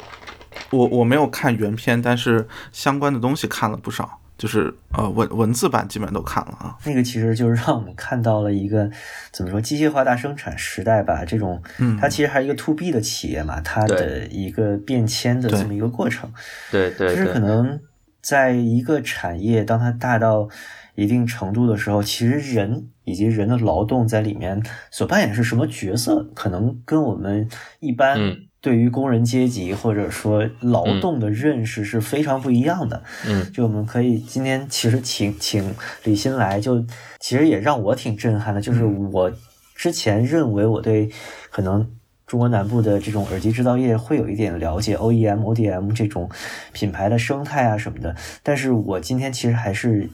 [0.71, 6.77] 我我没有看原片，但是相关的东西看了不少，就是呃文文字版基本都看了啊。
[6.85, 8.89] 那个其实就是让我们看到了一个
[9.31, 11.97] 怎么说机械化大生产时代吧，这种，嗯。
[11.99, 16.31] 它其实还是一个 to B 的企业嘛，它的一个变迁的这么一个过程，
[16.71, 17.79] 对对就是可对，能
[18.23, 20.49] 在一个产业，当它大到
[20.95, 27.47] 一定程度的时候，其实人以及人的劳动在里面所扮演是什么角色，可能跟我们
[27.79, 28.37] 一般嗯。
[28.63, 33.03] 对于工人阶级或者说劳动的认识是非常不一样的。
[33.27, 33.51] 嗯。
[33.51, 36.81] 就我们可以今天其实请请李欣来，就
[37.19, 39.29] 其实也让我挺震撼的，就是我
[39.75, 41.11] 之前认为我对
[41.49, 41.85] 可能
[42.25, 46.29] 中国南部的这种耳机制造业会有一点了解，OEM、ODM 这种
[46.71, 50.09] 品牌的生态啊什么的，但是我今天其实还是。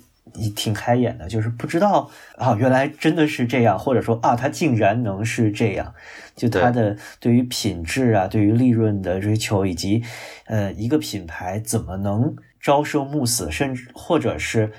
[0.55, 5.95] 挺开眼的，就是不知道啊，原来真的是这样，或者说啊，它竟然能是这样，
[6.35, 10.03] 就它的对于品质啊，对于利润的追求，以及
[10.45, 14.71] 呃，一个品牌怎么能朝生暮死，甚至或者是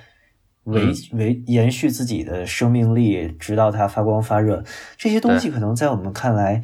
[0.62, 4.62] 维维延续自己的生命力，直到它发光发热，
[4.96, 6.62] 这些东西可能在我们看来，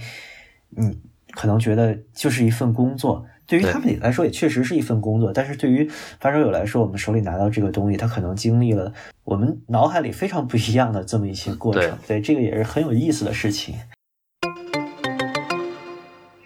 [0.77, 0.97] 嗯，
[1.33, 3.25] 可能觉得就是一份工作。
[3.47, 11.97] 对于他们来说，也确实是一份工作，但是对于发烧友来说，我们手里拿到这个东西，他可能经历了我们脑海里非常不一样的这么一些过程。
[12.09, 13.77] 对，这个也是很有意思的事情。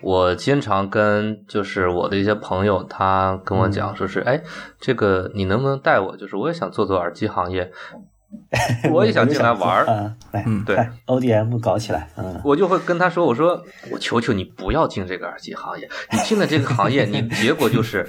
[0.03, 4.43] 我经常跟就是我的一些朋友，他跟我嗯讲，说是哎，
[4.79, 6.17] 这个你能不能带我？
[6.17, 7.71] 就是我也想做做耳机行业，
[8.93, 10.15] 我也想进来玩儿。
[10.45, 18.09] 嗯对，ODM 搞起来，嗯，我就会跟他说：“我说我求求你不要进这个耳机行业，你进了这个行业，你 结果就是，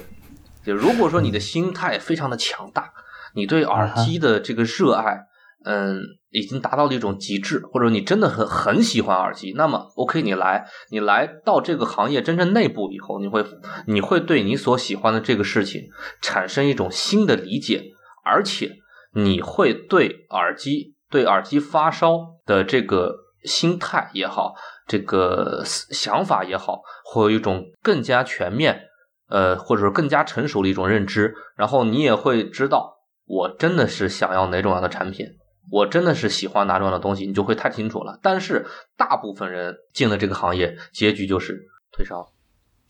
[0.63, 2.91] 就如果说你的心态非常的强大，
[3.33, 5.21] 你对耳机的这个热爱，
[5.65, 13.43] 嗯，已经达到了一种极致，或者你真的很很喜欢耳机，那么 OK，你来，你来到这个行业真正内部以后，你会
[13.87, 15.89] 你会对你所喜欢的这个事情
[16.21, 17.85] 产生一种新的理解，
[18.23, 18.80] 而且
[19.13, 24.53] 你会对耳机、对耳机发烧的这个心态也好，
[24.87, 28.83] 这个想法也好，会有一种更加全面，
[29.27, 31.33] 呃，或者说更加成熟的一种认知。
[31.55, 35.27] 然后你也会知道，我真的是想要哪种样的产品，
[35.69, 38.19] 我真的是喜欢哪种样的东西，你就会太清楚了。
[38.21, 41.59] 但是大部分人进了这个行业，结局就是
[41.91, 42.31] 退烧。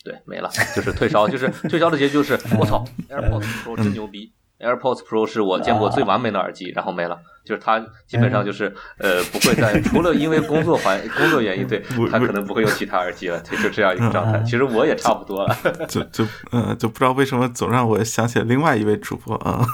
[0.04, 14.38] 对，没了，就是退烧，就是退烧的结局就是我操，AirPods Pro 真牛逼，AirPods Pro 是我见过最完美的耳机，然后没了，就是它基本上就是呃不会再除了因为工作环工作原因，对 不它可能不会用其他耳机了，对，就这样一个状态。
[14.40, 15.44] 嗯其实我也差不多。
[15.48, 15.56] 了，
[15.88, 19.66] 就就嗯就不知道为什么总让我想起另外一位主播 啊，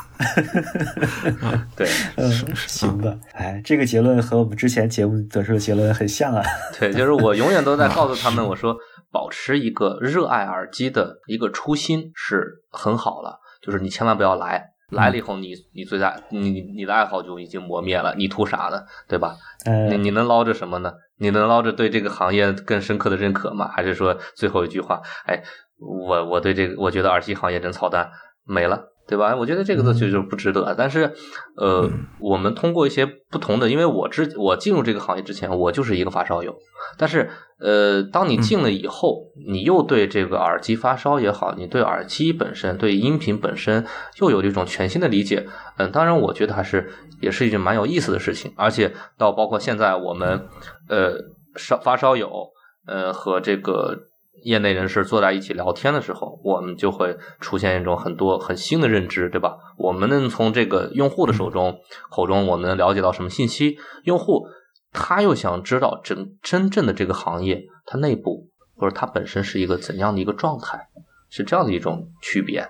[1.75, 1.87] 对。
[2.15, 2.31] 嗯，
[2.67, 6.43] 行吧，哎，这个结论和我们之前节目得出的结论很像啊。
[6.79, 8.75] 对，就是我永远都在告诉他们，我说
[9.11, 14.71] 保持一个热爱耳机的一个初心是很好了，就是你千万不要来。
[14.91, 18.81] 来了以后你，你最大你你的爱好就已经磨灭了，你图啥呢？
[19.07, 19.35] 对吧？
[19.65, 20.93] 呃你，你能捞着什么呢？
[21.17, 23.67] 你能捞着对这个行业更深刻的认可吗？
[23.67, 25.43] 还是说最后一句话，哎，
[25.77, 28.09] 我我对这个我觉得耳机行业真操蛋，
[28.45, 29.35] 没了，对吧？
[29.35, 30.75] 我觉得这个东西就不值得。
[30.77, 31.13] 但是，
[31.55, 31.89] 呃，
[32.19, 36.53] 我们通过一些不同的，因为我之我进入这个行业之前，我就是一个发烧友，
[36.97, 43.85] 但是呃，当你进了以后，你又对这个耳机发烧也好，你对耳机本身、对音频本身
[44.19, 45.47] 又有一种全新的理解。
[45.77, 46.91] 嗯，当然，我觉得还是
[47.21, 48.51] 也是一件蛮有意思的事情。
[48.57, 50.47] 而且到包括现在我们
[50.89, 51.13] 呃
[51.55, 52.49] 烧发烧友
[52.85, 54.06] 呃和这个
[54.43, 59.57] 业内人士坐在一起聊天的时候，我们就会出现一种很多很新的认知，对吧？
[59.77, 63.77] 我们能从这个用户的手中口中，我们能了解到什么信息？
[64.03, 64.47] 用户
[64.91, 70.87] 他又想知道真真正的这个行业它内部或者它本身是一个怎样的一个状态，
[71.29, 72.67] 是这样的一种区别。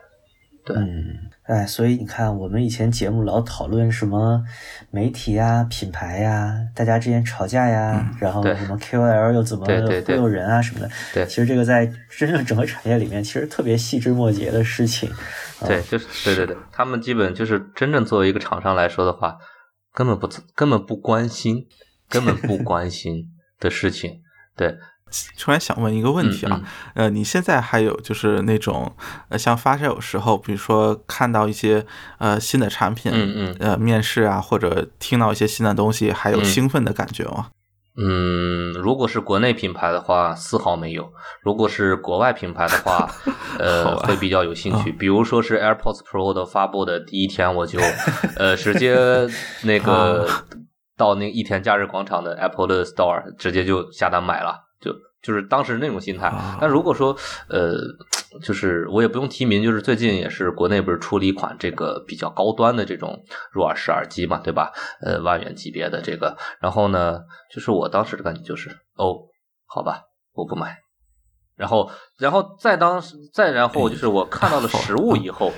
[0.66, 4.44] 对嗯，哎，所以你看，我们以前节目老讨论什么
[4.92, 10.90] 媒体呀、品牌呀，大家之间吵架呀，然后什么 KOL 又怎么忽悠人啊什么的。
[11.14, 15.10] 对其实这个在真正整个产业里面，其实特别细枝末节的事情。
[15.66, 19.38] 对，就是对对对，他们基本就是真正作为一个厂商来说的话，
[19.94, 21.66] 根本不根本不关心，
[22.10, 23.24] 根本不关心
[23.58, 24.22] 的事情。
[24.58, 24.76] 对，
[25.38, 26.64] 突然想问一个问题啊，嗯
[26.96, 28.92] 呃，你现在还有就是那种
[29.30, 31.86] 呃，像发烧有时候，比如说看到一些
[32.18, 33.56] 呃新的产品，嗯嗯。
[33.60, 36.46] 呃，面试啊，或者听到一些新的东西，还有嗯。
[36.46, 37.48] 兴奋的感觉吗？
[38.00, 41.04] 嗯，如果是国内品牌的话，丝毫没有；
[41.42, 43.10] 如果是国外品牌的话，
[43.58, 44.92] 呃，会比较有兴趣。
[44.92, 47.80] 比如说是 AirPods Pro 的发布的第一天，我就
[48.38, 48.96] 呃直接
[49.64, 50.28] 那个
[50.96, 56.58] 到那一田假日广场的 Apple 的 Store 直接就下单买了，就就是当时那种心态啊。
[56.62, 57.16] 但如果说
[57.50, 57.76] 呃，
[58.44, 64.72] 就是我也不用提名，就是最近也是国内不是出了一款这个比较高端的这种入耳式耳机嘛，对吧？
[65.02, 67.20] 呃，万元级别的这个，然后呢，
[67.54, 69.18] 就是我当时的感觉就是，哦，
[69.66, 70.02] 好吧，
[70.34, 70.78] 我不买。
[71.56, 73.02] 然后，然后再当
[73.34, 75.52] 再然后就是我看到了实物以后，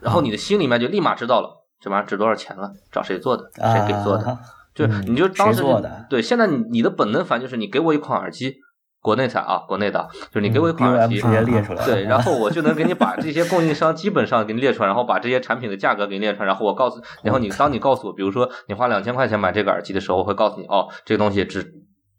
[0.00, 4.38] 然后你的心里面就立马知道了这玩意儿值多少钱了，找谁做的，谁给做的，啊
[4.74, 5.62] 就嗯你就当时
[6.10, 8.58] 对，现在你你的本能反应就是你给我一款耳机，
[9.06, 21.72] 国内产啊，国内的，就是你给我一款耳机，直接列出来，对，然后我就能给你把这些供应商基本上给你列出来，然后把这些产品的价格给你列出来，然后我告诉，然后你当你告诉我，比如说你花两千块钱买这个耳机的时候，我会告诉你，哦，这个东西只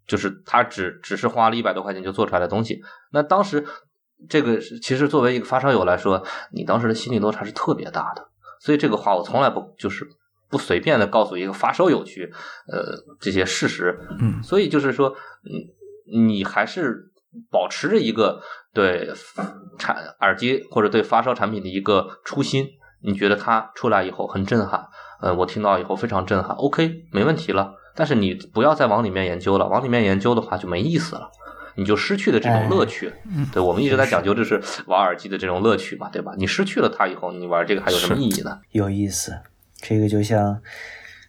[0.08, 2.82] 就是它只只是花了一百多块钱就做出来的东西。
[3.12, 3.66] 那当时
[4.30, 6.24] 这个其实作为一个发烧友来说，
[6.54, 8.30] 你当时的心理落差是特别大的，
[8.62, 10.08] 所以这个话我从来不就是
[10.50, 12.32] 不随便的告诉一个发烧友去，
[12.72, 14.42] 呃，这些事实，嗯。
[14.42, 15.52] 所以就是说，嗯，
[16.14, 17.12] 你还是
[17.52, 18.42] 保持着一个
[18.74, 19.10] 对
[19.78, 22.68] 产耳机或者对发烧产品的一个初心，
[23.04, 24.88] 你觉得它出来以后很震撼，
[25.22, 27.74] 呃，我听到以后非常震撼，OK，没问题了。
[27.96, 31.30] 但是你不要再往里面研究了，往里面研究的话就没意思了。
[31.80, 33.14] 你就失去了这种乐趣，
[33.54, 36.34] 对我们一直在讲究就是玩耳机的这种乐趣嘛，对吧？
[36.36, 38.60] 你失去了它以后，你玩这个还有什么意义呢？
[38.72, 39.32] 有意思。
[39.80, 40.60] 这个就像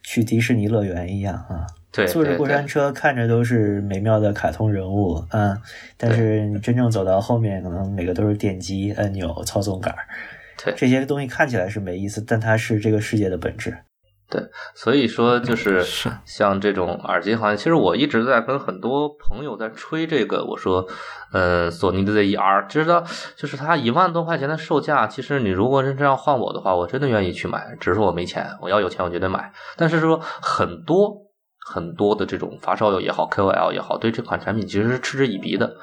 [0.03, 5.57] 去迪士尼乐园一样啊，对，坐着过山车看着都是美妙的卡通人物啊，
[5.97, 10.01] 但是你真正走到后面，可能每个都是电机、按钮、操纵杆儿，
[10.63, 13.77] 对这些东西看起来是没意思，但它是这个世界的本质。
[14.31, 14.43] 对
[14.75, 20.45] 所以说，就是是像这种耳机行业，其实我一直在跟很多朋友在吹这个。
[20.45, 20.87] 我说，
[21.33, 23.03] 呃，索尼的 ZER，知道
[23.37, 28.47] 就是它一万多块钱的售价，其实你如果是这样换我的话，我真的愿意去买，只是我没钱。
[28.61, 29.51] 我要有钱，我绝对买。
[29.79, 31.17] 但是说很多
[31.71, 35.77] 很多的这种发烧友也好，KOL 也好，对这款产品其实是嗤之以鼻的。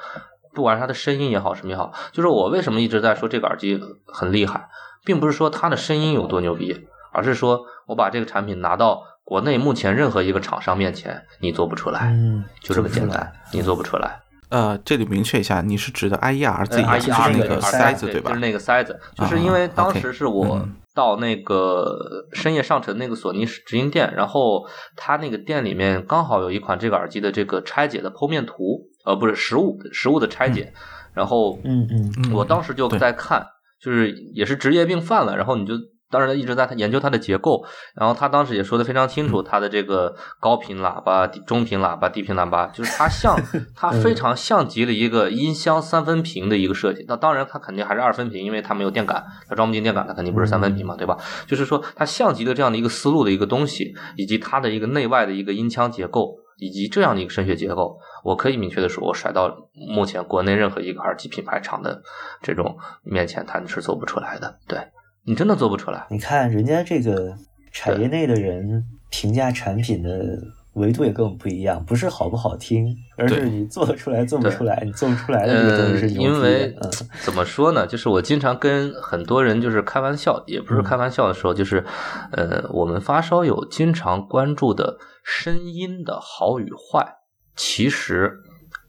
[0.52, 4.68] 不管是它的声音也好，什么也好，就是我为什么一直在说这个耳机很厉害，
[5.04, 14.18] 并不是说它的声音有多牛逼，而是说我把这个产品拿到国内目前任何一个厂商面前，你做不出来，嗯，就这么简单，你做不出来。
[14.48, 18.40] 呃，这里明确一下，你是指的 IER 自己呃就是 IER 那个塞子对吧就是？
[18.40, 24.66] 那个塞子，就是啊因为当时是我嗯到那个深夜上城那个索尼直营店，然后
[24.96, 30.72] 他那个店里面刚好有一款这个耳机的这个拆解的剖面图，呃，不是实物实物的拆解，
[31.14, 33.46] 然后嗯嗯嗯我当时就在看，
[33.80, 35.74] 就是也是职业病犯了，然后你就。
[36.10, 43.36] 当然，一直在研究它的结构，然后他当时也说的非常清楚，它的这个高频喇叭、中频喇叭、低频喇叭，就是它像
[43.74, 47.04] 它非常像极了一个音箱三分频的一个设计。
[47.08, 51.18] 那当然，它肯定还是二分频，因为它没有电感，它装不进电感，它肯定不是三分频嘛，对吧？
[51.46, 62.00] 就是说，它像极了这样的一个思路的一个东西，以及它的一个内外的一个音腔结构，以及这样的一个声学结构，我可以明确的说，我甩到目前国内任何一个耳机品牌厂的
[62.42, 64.58] 这种面前，它是做不出来的。
[64.68, 64.78] 对
[65.26, 66.06] 你真的做不出来。
[66.10, 67.36] 你看人家这个
[67.72, 70.38] 产业内的人评价产品的
[70.74, 76.76] 维度也跟我们不一样，不是好不好听，而是你做得出来做不出来，你做不出来的这个东呃，西是牛逼因为。
[76.82, 76.90] 嗯
[77.22, 77.86] 怎么说呢？
[77.86, 81.84] 就是我经常跟很多人就是开玩笑，也不是开玩笑的时候，就是
[82.32, 87.16] 呃，我们发烧友经常关注的声音的好与坏，
[87.56, 88.32] 其实，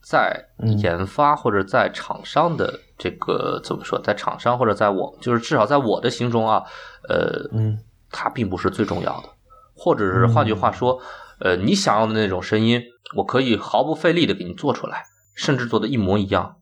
[0.04, 6.64] 在嗯研发或者在厂商的这个怎么说，在厂商或者在我，就是至少在我的心中啊，
[7.08, 7.78] 呃，嗯
[8.12, 9.30] 它并不是最重要的，
[9.76, 11.00] 或者是换句话说，
[11.40, 12.82] 呃，你想要的那种声音，
[13.16, 15.04] 我可以毫不费力的给你做出来，
[15.36, 16.56] 甚至做的一模一样，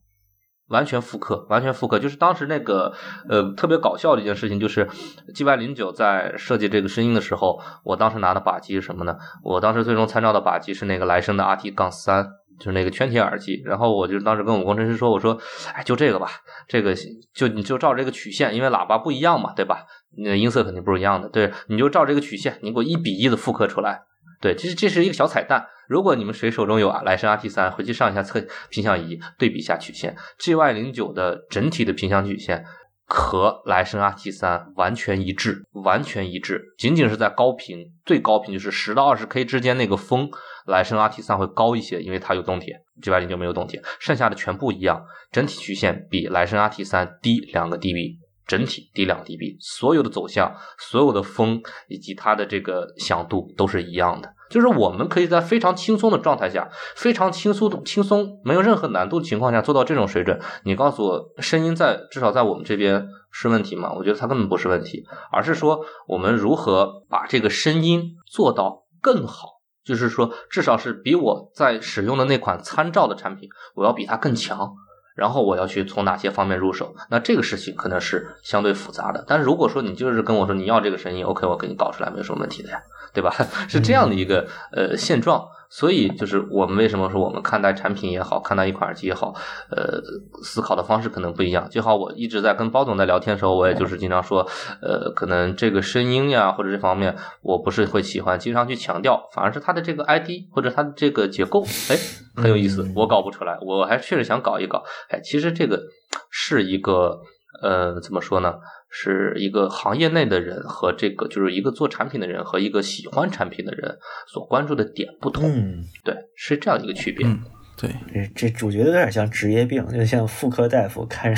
[0.68, 2.00] 完全复刻，完全复刻。
[2.00, 2.94] 就是当时那个
[3.30, 4.90] 呃特别搞笑的一件事情，就是
[5.34, 9.16] G Y 零九在设计这个声音的时候，我当时拿的靶机是什么呢？
[9.44, 12.28] 我当时最终参照的靶机是那个莱声的 R T 杠三。
[12.60, 15.40] 就是那个圈铁耳机，然后我就当时跟我工程师说，我说，
[15.74, 16.30] 哎，就这个吧，
[16.68, 16.96] 这个
[17.34, 19.86] 就你就照这个曲线，因为喇叭不一样嘛，对吧？
[20.18, 24.02] 那音色肯定不是一样的，对，你就照这个曲线，你给我一比一的复刻出来。
[24.42, 25.66] 对，这是这是一个小彩蛋。
[25.88, 32.66] 如果你们谁手中有啊莱声 RT 三，回去上一下测频响仪，对比一下曲线，GY 零九的整体的频响曲线
[33.06, 36.74] 和莱绅 RT 三完全一致，完全一致。
[36.78, 40.30] 仅仅是在高频，最高频就是十到二十 K 之间那个峰，
[40.66, 48.20] 莱绅 RT 三会高一些，因为它有动铁，GY 零就没有动铁，剩下的全部一样，整体曲线比莱绅 RT 三低两个 dB。
[48.48, 54.35] 整体低两 dB，所有的走向、所有的风以及它的这个响度都是一样的。
[54.50, 60.40] 就是我们可以在非常轻松的状态下，非常轻松的轻松，没有任何难度的情况下做到这种水准。
[60.64, 63.92] 你告诉我，声音在至少在我们这边是问题吗？
[63.94, 69.56] 我觉得它根本不是问题，而是说我们如何把这个声音做到更好。
[69.84, 74.74] 就是说，至少是比我在使用的那款参照的产品，我要比它更强。
[75.16, 76.94] 然后我要去从哪些方面入手？
[77.10, 79.24] 那这个事情可能是相对复杂的。
[79.28, 82.82] 但是如果说你就是跟我说你要这个声音，OK，我给你搞出来没有什么问题的呀，
[83.16, 83.34] 对吧？
[83.68, 85.48] 是这样的一个呃现状。
[85.68, 89.34] 所以就是我们为什么说我们看待产品也好，看待一款耳机也好，
[89.70, 90.00] 呃，
[90.44, 91.68] 思考的方式可能不一样。
[91.70, 94.48] 就好，我一直在跟包总在聊天的时候，我也就是经常说，
[94.82, 101.98] 呃，可能这个声音呀或者这方面，我不是会喜欢经常去强调，反而是它的这个 ID 或者它的这个结构，哎，
[102.36, 104.84] 很有意思，我搞不出来，我还确实想搞一搞。
[105.10, 105.82] 哎，其实这个
[106.30, 107.20] 是一个
[107.62, 108.54] 呃，怎么说呢？
[108.98, 117.28] 是一个行业内的人和这个就是一个做产品的人和一个喜欢产品的人所关注的点不同，嗯，对，是这样一个区别。
[117.28, 117.42] 嗯，
[117.76, 121.38] 对，这这主角有点像职业病，就像妇科大夫看人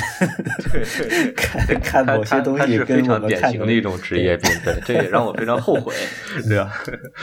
[1.34, 5.92] 看看某些东他他是非西跟我常典们看型的一种职业病，对，这也让我非常后悔，
[6.48, 6.70] 对吧？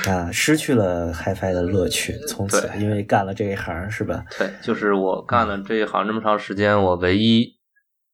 [0.08, 4.26] 啊，失去了 HiFi 的乐趣，从此因为干了这一行是吧？
[4.38, 7.55] 对，就是我干了这一行这么长时间，我唯一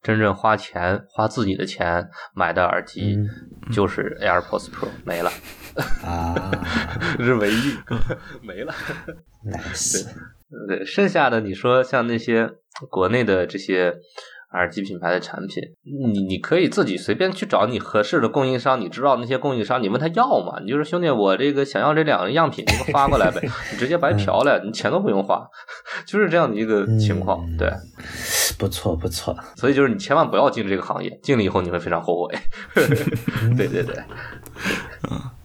[0.02, 5.32] 真正花钱花自己的钱买的耳机嗯就是 AirPods Pro 没了，
[6.04, 6.52] 啊
[7.18, 7.76] 这是唯一
[8.42, 8.74] 没了。
[9.46, 10.06] ，nice，
[10.68, 12.50] 对，剩下的你说像那些
[12.90, 13.96] 国内的这些
[14.54, 23.42] 耳机品牌的产品，你你可以自己随便去找你合适的供应商，你知道那些供应商，你问他要嘛，你就是兄弟，我这个想要这两个样品，你给我发过来呗，
[23.72, 25.42] 你直接白嫖了，你钱都不用花，
[26.06, 27.72] 就是这样的一个情况，嗯对，
[28.58, 32.38] 不错不错，所以就是你千万不要进这个行业，进了以后你会非常后悔，
[33.56, 33.96] 对对对。
[35.04, 35.41] The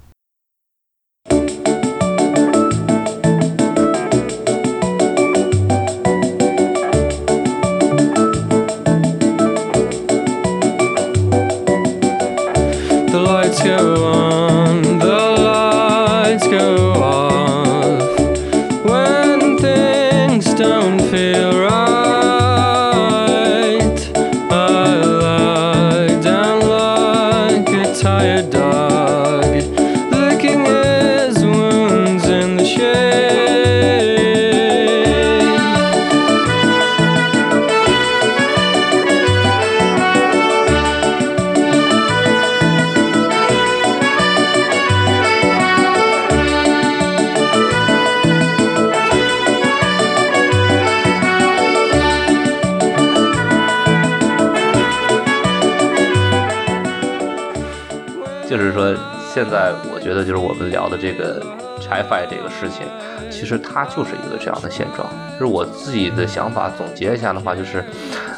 [60.17, 61.45] 得就是我们聊的这个
[61.81, 62.87] 拆 fi 这个事情，
[63.31, 65.09] 其实它就是一个这样的现状。
[65.33, 67.85] 就是我自己的想法总结一下的话，就是，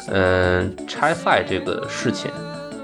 [0.09, 2.29] 嗯、拆 fi 这个事情，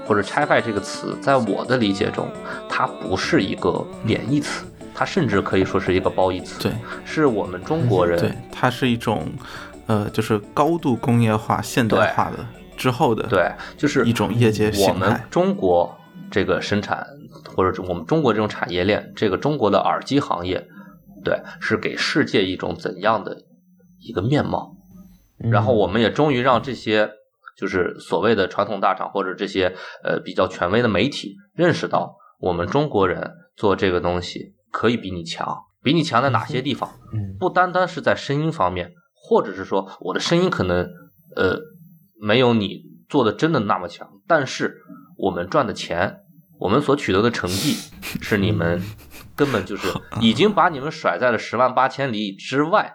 [0.06, 2.26] 或者拆 fi 这个词，在我的理解中，
[2.68, 6.58] 它不是一个贬义词，它甚至可以说是一个褒义词。
[6.62, 6.72] 对，
[7.04, 9.26] 是我们中国人对，它是一种，
[9.86, 12.38] 呃，就是高度工业化、现代化的
[12.76, 15.20] 之后的，对，就是一种业界我们。
[15.30, 15.94] 中国
[16.30, 17.06] 这个生产，
[17.54, 20.66] 或者我们中国这种产业链，这个中国的耳机行业，
[21.24, 23.42] 对，是给世界一种怎样的
[24.00, 24.76] 一个面貌？
[25.38, 27.10] 然后我们也终于让这些
[27.58, 36.90] 就是所谓的传统大厂或者这些呃比较权威的媒体认识到，我们中国人做这个东西可以比你强，比你强在哪些地方？
[37.12, 40.88] 嗯不单单是在声音方面，或者是说我的声音可能
[41.34, 41.58] 呃
[42.18, 44.78] 没有你做的真的那么强，但是
[45.18, 46.20] 我们赚的钱，
[46.58, 47.76] 我们所取得的成绩，
[48.20, 48.82] 是你们
[49.34, 49.88] 根本就是
[50.20, 52.92] 已经把你们甩在了十万八千里之外，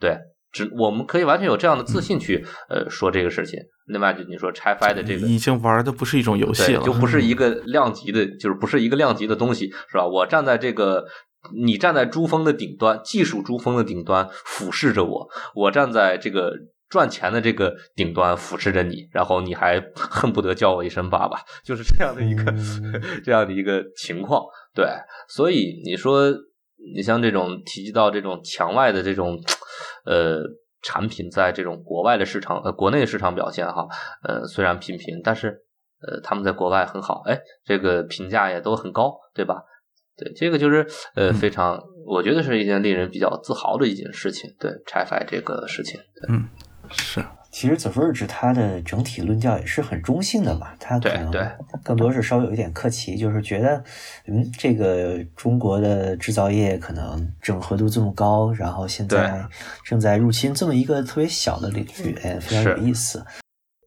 [0.00, 0.18] 对。
[0.52, 3.58] 只我们可以完全有这样的自信去呃说这个事情。
[3.88, 10.06] 另外，就你说拆 fi 的这个已经玩的不是一种游戏，了，就不是 一个量级的，就是不是一个量级的东西，是吧？
[10.06, 11.04] 我站在这个，
[11.54, 16.52] 你站在珠峰的顶端，技术珠峰的顶端俯视着我，我站在这个
[16.88, 24.44] 赚钱的这个顶端俯视着你，然后你还恨不得叫我一声爸爸，就是这样的一个、嗯 这样的一个情况。
[24.74, 24.86] 对，
[25.28, 26.32] 所以你说，
[26.94, 29.40] 你像这种提及到这种墙外的这种
[30.04, 30.40] 呃
[30.82, 33.88] 产品，在这种国外的市场呃国内的市场表现哈，
[34.22, 35.62] 呃虽然平平，但是
[36.06, 39.64] 呃他们在国外很好，哎，这个评价也都很高，对吧？
[40.16, 44.54] 对，这个就是呃非常，我觉得是一件令人比较自豪的一件事情。
[44.58, 46.36] 对拆 fi 这个事情，对
[46.92, 47.24] 是。
[47.52, 51.32] 其实 The Verge 它的整体论调也是很中性的嘛，它可能
[51.82, 53.82] 更多是稍微有一点客气，就是觉得，
[54.26, 59.42] 嗯，这个中国的制造业可能整合度这么高，然后现在
[59.82, 63.24] 正在入侵这么一个特别小的领域，哎，非常有意思。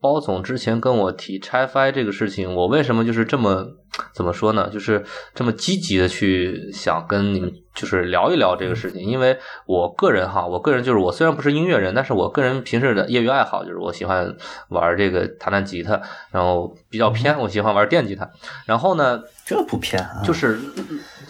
[0.01, 3.67] 包总之前跟我提拆 fi 这个事情，我为什么就是这么
[4.13, 4.69] 怎么说呢？
[4.69, 5.03] 就是
[5.33, 14.35] 这么积极的去想跟你们就是聊一聊这个事情，因为我个人哈，我个人就是我虽然不是音乐人，但是我个人平时的业余爱好就是我喜欢
[14.69, 16.01] 玩这个弹弹吉他，
[16.31, 18.29] 然后比较偏，我喜欢玩电吉他，
[18.65, 20.59] 然后呢，这不偏啊，就是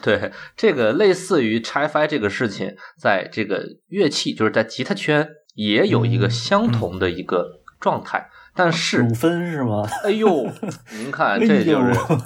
[0.02, 9.88] 对，这个类似于拆 fi 这个事情，在这个乐器，就是在吉他圈也有一个嗯相同的一个状态，但是五分是吗？
[10.04, 10.50] 哎呦，
[10.98, 12.18] 您看， 哎这就是、呦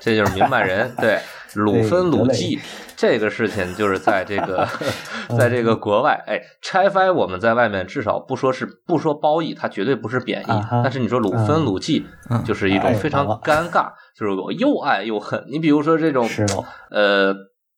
[0.00, 1.20] 这就是明白人， 对，
[1.54, 2.58] 鲁芬鲁记
[2.96, 4.66] 这个事情，就是在这个
[5.38, 15.44] 在这个国外，哎，拆翻我们在外面至少不说是不说褒义，它绝对不是贬义，但是你说鲁芬嗯鲁记，嗯就是一种哎非常尴尬，就是我又爱又恨。
[15.50, 16.28] 你比如说这种
[16.90, 17.34] 呃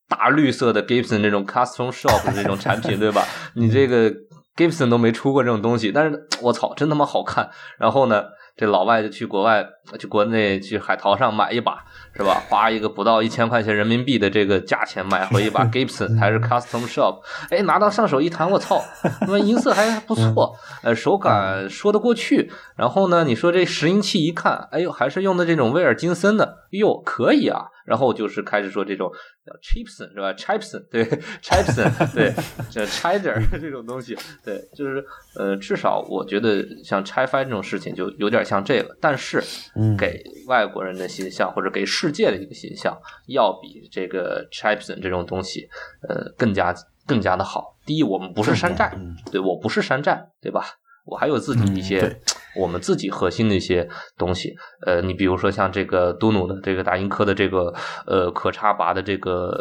[0.08, 3.24] 大绿色的 Gibson 这种 custom shop 的这种产品，对吧？
[3.56, 4.12] 你这个
[4.56, 7.50] Gibson 都没出过这种东西，但是我操，真他妈好看。
[7.78, 8.22] 然后呢，
[8.56, 9.66] 这老外就去国外、
[9.98, 11.84] 去国内、去海淘上买一把，
[12.16, 12.40] 是吧？
[12.48, 18.80] 花一个不到一千块钱人民币的这个价钱买回一把 Gibson，还是 custom shop，哎，拿到上手一弹，我操，
[19.22, 22.52] 那么音色还不错，呃，手感说得过去。
[22.76, 27.66] 然后呢，你说这拾音器一看，哎呦，还是用的这种威尔金森的，哟，可以啊。
[27.84, 29.10] 然后就是开始说这种
[29.44, 31.04] 叫 Chipson 是吧？Chipson 对
[31.42, 32.32] ，Chipson 对，
[32.70, 35.04] 这 Chider 这种东西，对，就是
[35.36, 39.42] 呃，至少我觉得像拆翻这种事情就有点像这个，但是
[39.76, 42.96] 嗯给外国人的形象或者给世界的一个形象，
[43.28, 45.68] 要比这个 Chipson 这种东西，
[46.08, 46.74] 呃，更加
[47.06, 47.76] 更加的好。
[47.84, 50.64] 第一，我们不是山寨，嗯对我不是山寨，对吧？
[51.04, 52.18] 我还有自己一些、
[52.56, 54.54] 我们自己核心的一些东西，
[54.86, 57.74] 呃，你比如说像这个杜努的这个打印科的这个
[58.06, 59.52] 呃可插拔的这个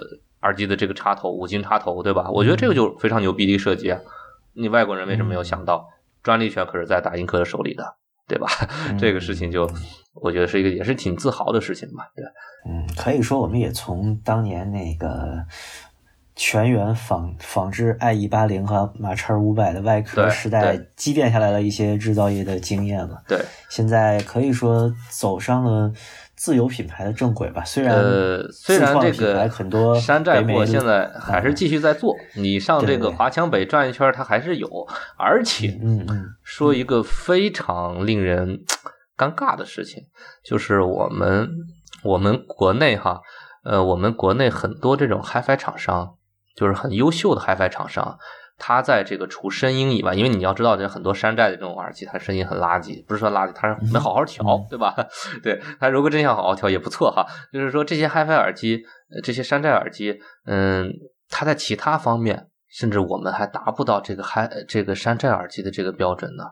[0.42, 2.30] 耳机的这个插头，五金插头，对吧？
[2.32, 4.00] 我觉得这个就非常牛逼的设计啊！
[4.56, 5.88] 你外国人为什么没有想到？
[6.22, 7.84] 专利权可是在打印科的手里的，
[8.28, 8.48] 对吧？
[8.98, 9.70] 这个事情就
[10.14, 12.24] 我觉得是一个也是挺自豪的事情吧，对。
[12.66, 15.10] 嗯，可以说我们也从当年那个
[16.36, 23.22] 全员仿仿制 i 一八零和马叉五百的外壳时代积淀下来了一些制造业的经验了。
[23.28, 25.92] 对，现在可以说走上了
[26.36, 27.64] 自有品牌的正轨吧。
[27.64, 34.68] 虽然呃，虽然这个很多山寨货现在还是继续在做，你上这个华强北转一圈，它还是有，
[35.18, 38.64] 而且嗯嗯说一个非常令人
[39.16, 40.04] 尴尬的事情，
[40.44, 41.48] 就是我们
[42.04, 43.22] 我们国内哈，
[43.64, 46.16] 呃，我们国内很多这种 HiFi 厂商，
[46.56, 48.18] 就是很优秀的 HiFi 厂商，
[48.58, 54.96] 它在这个除声音以外，因为你要知道，这很多山寨的这种耳机，它声音很垃圾，不是说垃圾，它是没好好调，嗯对吧？
[55.44, 57.26] 对，它如果真想好好调也不错哈。
[57.52, 58.84] 就是说这些 HiFi 耳机，
[59.14, 60.92] 呃这些山寨耳机，嗯，
[61.30, 66.46] 它在其他方面，甚至我们还达不到这个 Hi 这个山寨耳机的这个标准呢。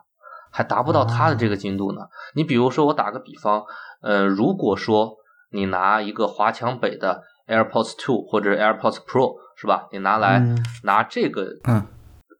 [0.54, 2.02] 还达不到它的这个精度呢。
[2.34, 3.64] 你比如说，我打个比方，
[4.02, 5.14] 呃，如果说
[5.50, 9.32] 你拿一个华强北的 AirPods Two 或者 AirPods Pro
[9.62, 9.86] 是吧？
[9.92, 11.86] 你拿来、嗯拿这个嗯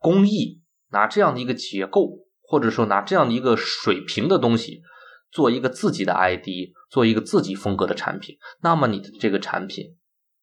[0.00, 0.60] 工艺，
[0.90, 4.82] 拿这样的一个结构，或者说拿这样的一个水平的东西，
[5.30, 6.48] 做一个自己的 ID，
[6.90, 9.96] 做一个自己风格的产品，那么你的这个产品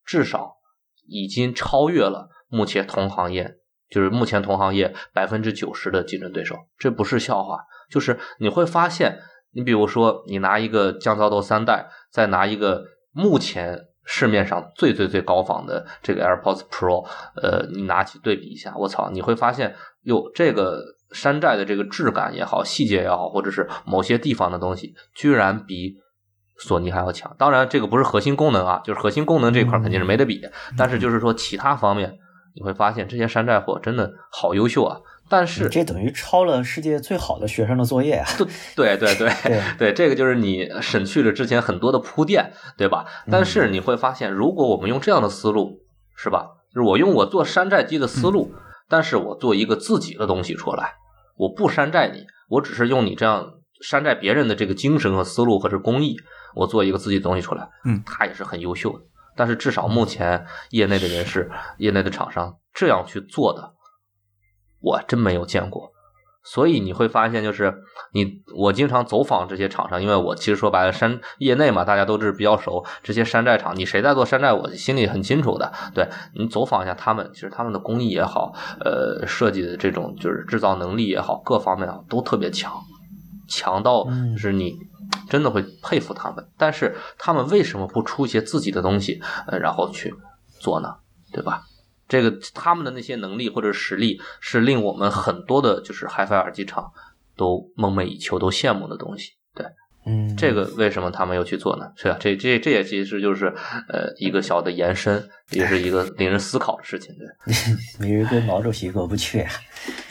[0.06, 0.56] 至少
[1.06, 3.58] 已经超越了目前同行业，
[3.90, 7.66] 就是目前同行业百分之九十的竞争对手，这不是笑话。
[7.90, 9.20] 就是你会发现，
[9.52, 17.06] 你比如说，你拿一个降噪豆三代，再拿一个目前市面上最最最高仿的这个 AirPods Pro，
[17.36, 20.82] 呃，你拿起对比一下，我操，你会发现，哟，这个
[21.12, 25.96] 山寨的这个质感也好，细节也好，或者是某些地方的东西，居然比
[26.58, 27.36] 索尼还要强。
[27.38, 30.42] 当然，这个不是核心功能啊，就是核心功能这一块肯定是没得比，
[30.76, 32.18] 但是就是说其他方面，
[32.56, 34.98] 你会发现这些山寨货真的好优秀啊。
[35.30, 38.28] 但是这等于抄了世界最好的学生的作业啊！
[38.76, 43.06] 对对对对 对，这个就是你省去了之前很多的铺垫，对吧？
[43.30, 45.80] 但是你会发现，如果我们用这样的思路，
[46.16, 46.48] 是吧？
[46.74, 48.54] 就是我用我做山寨机的思路，
[48.90, 50.96] 但是我做一个自己的东西出来，
[51.38, 56.18] 我不山寨你，我只是用你这样山寨别人的这个精神和思路或者工艺，
[56.56, 59.06] 我做一个自己的东西出来，嗯它也是很优秀的。
[59.36, 63.74] 但是至少目前业内的人士、业内的厂商这样去做的，
[64.82, 65.92] 我真没有见过。
[66.42, 72.84] 所以你会发现，就是你我经常走访这些厂商，因为我其实说白了，山业内嘛，大家都是比较熟。
[73.04, 75.72] 这些山寨厂，你谁在做山寨，我心里很清楚的。
[75.94, 82.74] 对你走访一下他们，其实他们的工艺也好，呃，设计的这种就是制造能力也好，各方面啊都特别强，
[83.48, 84.78] 强到嗯就是你
[85.30, 86.48] 真的会佩服他们。
[86.58, 90.16] 但是他们为什么不出一些自己的东西，呃，然后去
[90.60, 90.96] 做呢？
[91.32, 91.64] 对吧？
[92.10, 96.92] 这个他们的那些能力或者实力，是令我们很多的就是 HiFi 耳机厂
[97.38, 99.34] 都梦寐以求、都羡慕的东西。
[100.04, 101.92] 对，嗯，这个为什么他们要去做呢？
[101.96, 102.18] 是吧？
[102.20, 103.48] 这这这也其实就是
[103.88, 107.16] 呃一个小的延伸，也是一个令人思考的事情。
[107.18, 107.54] 对，
[108.00, 109.52] 没人跟毛主席过不去啊。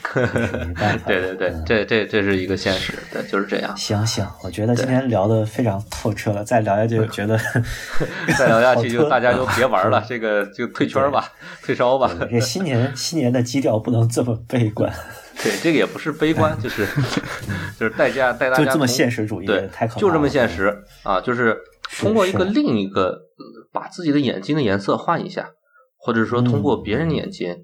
[0.14, 1.06] 没办法。
[1.06, 3.76] 对对对嗯，这这这是一个现实，对，就是这样。
[3.76, 7.38] 行行，我觉得今天聊的非常透彻了，再聊下去觉得
[8.38, 11.30] 再聊下去就大家就别玩了，这个就退圈吧，
[11.62, 12.10] 退烧吧。
[12.30, 14.90] 这新年新年的基调不能这么悲观，
[15.42, 16.84] 对，这个也不是悲观，就是
[17.78, 20.00] 就是带家带大家就这么从现实主义，对，太可怕。
[20.00, 21.20] 就这么现实啊！
[21.20, 21.56] 就是
[21.88, 25.50] 是通过一个另一个，呃把自己的眼睛的颜色换一下，
[25.96, 27.54] 或者说通过嗯别人的眼睛，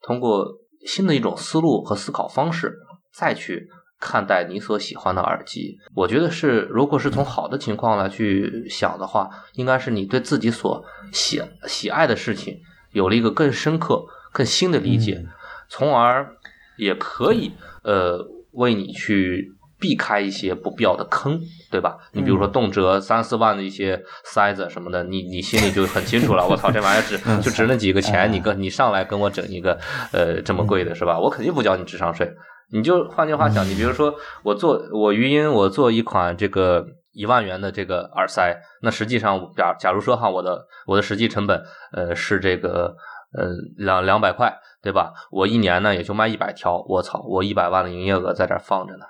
[0.00, 0.46] 通过
[0.86, 2.78] 新的一种思路和思考方式，
[3.12, 3.66] 再去
[3.98, 5.78] 看待你所喜欢的耳机。
[5.96, 12.58] 我觉得是，如果是从好的情况来去想的话，应该是你对自己所喜喜爱的事情
[12.92, 15.28] 有了一个更深刻、更新的理解，嗯
[15.70, 16.36] 从而
[16.76, 17.52] 也可以
[17.82, 18.18] 呃
[18.52, 21.38] 为你去避开一些不必要的坑，
[21.70, 21.98] 对吧？
[22.12, 26.46] 你比如说动辄三四万的一些塞子什么的，你你心里就很清楚了。
[26.46, 29.78] 我操，这玩意儿值就值那几个钱，你跟你上来跟我整一个
[30.12, 31.18] 呃这么贵的是吧？
[31.18, 32.32] 我肯定不交你智商税。
[32.72, 41.62] 你就换句话讲，你比如说我做我语音，我做一款这个一万元的这个耳塞，那实际上假假如说哈，我的我的实际成本
[41.92, 42.96] 呃是这个
[43.36, 45.12] 呃两两百块，对吧？
[45.32, 49.06] 我一年呢也就卖一百条，我操，我一百万的营业额在这儿放着呢。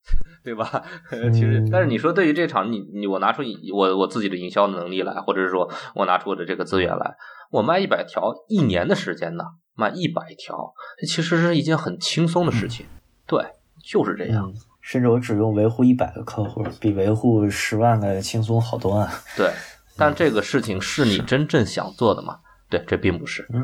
[0.42, 0.82] 对吧？
[1.30, 3.42] 其实，但是你说对于这场，你你我拿出
[3.74, 7.14] 我我自己的营销能力来，或者是说我拿出我的这个资源来，
[7.50, 9.44] 我卖一百条，一年的时间呢，
[9.74, 12.86] 卖一百条，这其实是一件很轻松的事情。
[13.26, 13.44] 对，
[13.84, 14.46] 就是这样。
[14.48, 19.12] 嗯，甚至我只用维护一百个客户，比维护十万个轻松好多啊。
[19.36, 19.52] 对，
[19.98, 22.38] 但这个事情是你真正想做的吗？
[22.70, 23.46] 对，这并不是。
[23.52, 23.62] 嗯，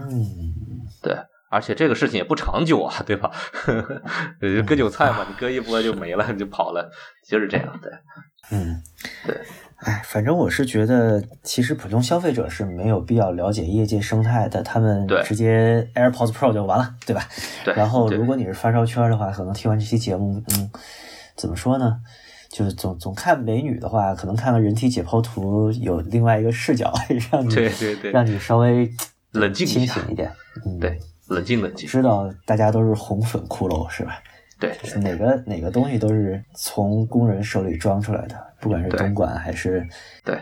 [1.02, 1.16] 对，
[1.51, 3.30] 而且这个事情也不长久啊，对吧？
[4.40, 6.90] 就割韭菜嘛，你割一波就没了，你 就跑了，
[7.28, 7.78] 就是这样。
[7.82, 7.90] 对，
[8.51, 8.82] 嗯，
[9.26, 9.36] 对。
[9.80, 17.28] 哎，反正我是觉得，其实普通消费者是没有必要了解业界生态的，他们直接 AirPods Pro 就完了，对吧？
[17.62, 20.70] 对然后，如果你是发烧圈的话，可能听完这期节目，嗯，
[21.36, 21.99] 怎么说呢？
[22.49, 26.90] 就是总总看美女的话，可能看看人体解剖图有另外一个视角，
[27.30, 28.90] 让你对对对让你稍微
[29.32, 30.32] 冷静清醒一点。
[30.64, 30.99] 嗯，对，
[31.29, 31.89] 冷静冷静。
[31.89, 34.18] 知道大家都是红粉骷髅是吧？
[34.59, 39.87] 对，就是哪个哪个东西都是从工人手里装出来的，不管是东莞还是
[40.24, 40.39] 对。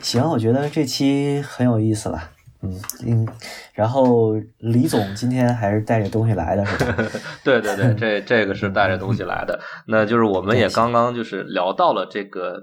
[0.00, 2.30] 行，我觉得这期很有意思了。
[2.64, 3.28] 嗯嗯，
[3.72, 6.96] 然后李总今天还是带着东西来的，是吧？
[7.42, 9.58] 对对对，这 这个是带着东西来的。
[9.88, 12.54] 那就是我们也刚刚就是聊到了这个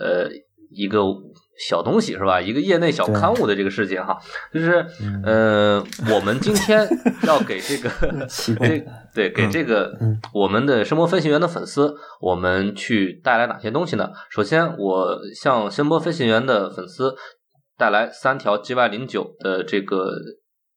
[0.00, 0.28] 呃
[0.70, 1.00] 一个
[1.58, 2.40] 小东西是吧？
[2.40, 4.18] 一个业内小刊物的这个事情哈，
[4.52, 4.86] 就是
[5.24, 5.82] 呃
[6.12, 6.86] 我们今天
[7.26, 7.90] 要给这个
[8.28, 14.10] 这对给这个嗯我们的声波飞行员的粉丝，我们去带来哪些东西呢？
[14.30, 17.14] 首先，我向声波飞行员的粉丝
[17.78, 20.10] 带来三条 GY 零九的这个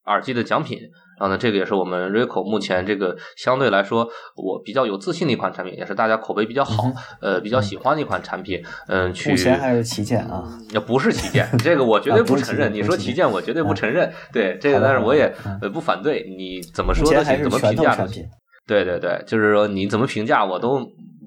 [0.05, 0.79] 耳机的奖品。
[1.19, 6.83] 然后呢，这个也是我们 Rico 目前这个相对来说我比较有自信的一款产品，也是大家口碑比较好，
[7.21, 8.63] 嗯呃，比较喜欢的一款产品。
[8.87, 10.43] 嗯，去目前还是旗舰啊。
[10.71, 12.73] 那不是旗舰，这个我绝对啊不承认。
[12.73, 14.11] 你说旗舰我绝对不啊承认。
[14.31, 16.25] 对这个，但是我也呃不反对。
[16.37, 18.25] 你怎么说都行，怎么评价都行。
[18.65, 20.79] 对对对，就是说你怎么评价我都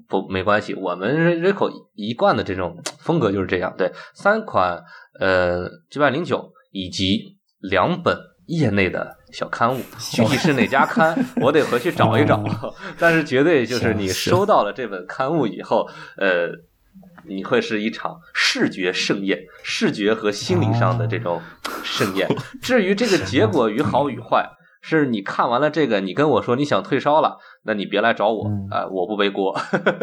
[0.07, 0.73] 不没关系。
[0.73, 3.75] 我们 Rico 一贯的这种风格就是这样。
[3.77, 4.81] 对，三款
[5.19, 8.17] 呃 G 8零九以及两本
[8.47, 12.41] 业内的小刊物，具体是哪家刊，我得回去找一找。
[12.97, 16.49] 但是绝对就是你收到了这本刊物以后，呃。
[17.25, 21.41] 你会是一场视觉盛宴，视觉和心理上的这种
[21.81, 22.27] 盛宴。
[22.61, 24.45] 至于这个结果与好与坏，
[24.81, 29.57] 是你看完了这个，你跟我说你想退烧了，那你别来找我，嗯啊、我不背锅。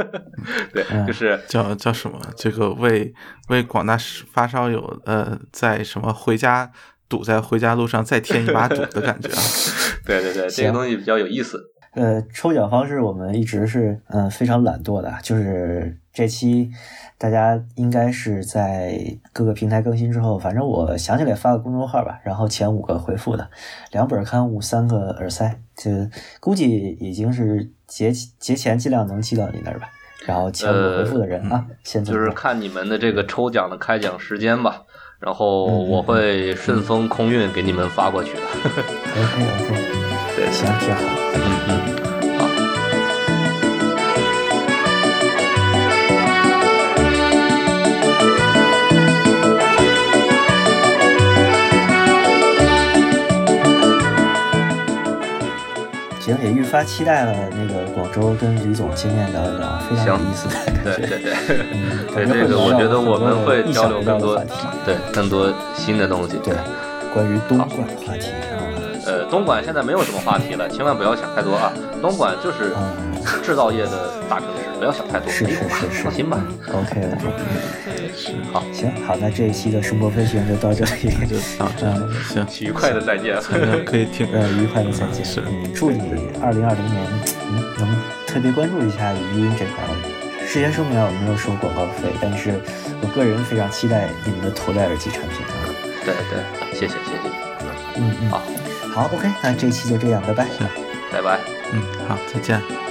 [0.72, 2.18] 对，嗯就是叫叫什么？
[2.36, 3.12] 这个为
[3.50, 3.98] 为广大
[4.32, 6.72] 发烧友呃，在什么回家
[7.10, 9.42] 堵在回家路上再添一把堵的感觉啊！
[10.06, 11.60] 对对对，这个东西比较有意思。
[11.92, 16.70] 呃，抽奖方式我们一直是嗯、呃非常懒惰的，就是这期
[17.18, 18.96] 大家应该是在
[19.32, 23.50] 各个平台更新之后，反正我想起来发个公众号吧，然后前五个回复的，
[23.90, 26.08] 两本刊物，三个耳塞，这
[26.38, 29.88] 估计已经是节节前尽量能寄到你那儿吧。
[30.26, 34.84] 然后前五个回复的人啊，先这呃嗯就是看你们的这个抽奖的开奖时间吧，
[35.20, 38.40] 然后我会顺丰空运给你们发过去的。
[38.40, 39.74] OK OK，
[40.34, 41.02] 对，行，挺好。
[41.34, 41.89] 嗯嗯，
[56.70, 60.82] 发期待了那个广州跟李总见面聊一聊，非常有意思的感觉。
[60.84, 61.18] 对对
[62.14, 66.38] 对，这个我觉得我们会交流更多的话题，对更多新的东西。
[66.44, 66.54] 对，
[67.12, 68.30] 关于东莞的话题。
[68.30, 68.49] 啊，
[69.10, 71.72] 呃，东莞现在没有什么话题了，千万不要想太多啊。
[72.00, 76.38] 东莞就是嗯制造业的大城市，不要想太多，是是是是，放心吧。
[76.68, 77.18] 嗯 OK 了。
[78.52, 81.92] 好，行，好，那这一期的生活飞行就到这里，就 到这儿
[82.36, 83.36] 嗯，行，愉快的再见。
[83.84, 84.28] 可以听。
[84.32, 85.24] 呃，愉快的再见。
[85.24, 85.98] 是嗯，祝你
[86.40, 87.04] 二零二零年，
[87.50, 87.96] 嗯，能
[88.28, 89.84] 特别关注一下语音这块。
[90.46, 92.60] 事先声明啊，我没有收广告费，但是
[93.02, 95.66] 我个人非常期待你们的头戴耳机产品啊。
[96.04, 97.28] 对对，谢谢谢谢，
[97.96, 98.42] 嗯嗯，好，
[98.92, 100.46] 好，OK，那这一期就这样，拜拜。
[101.12, 101.40] 拜拜。
[101.72, 102.89] 嗯，好，再见。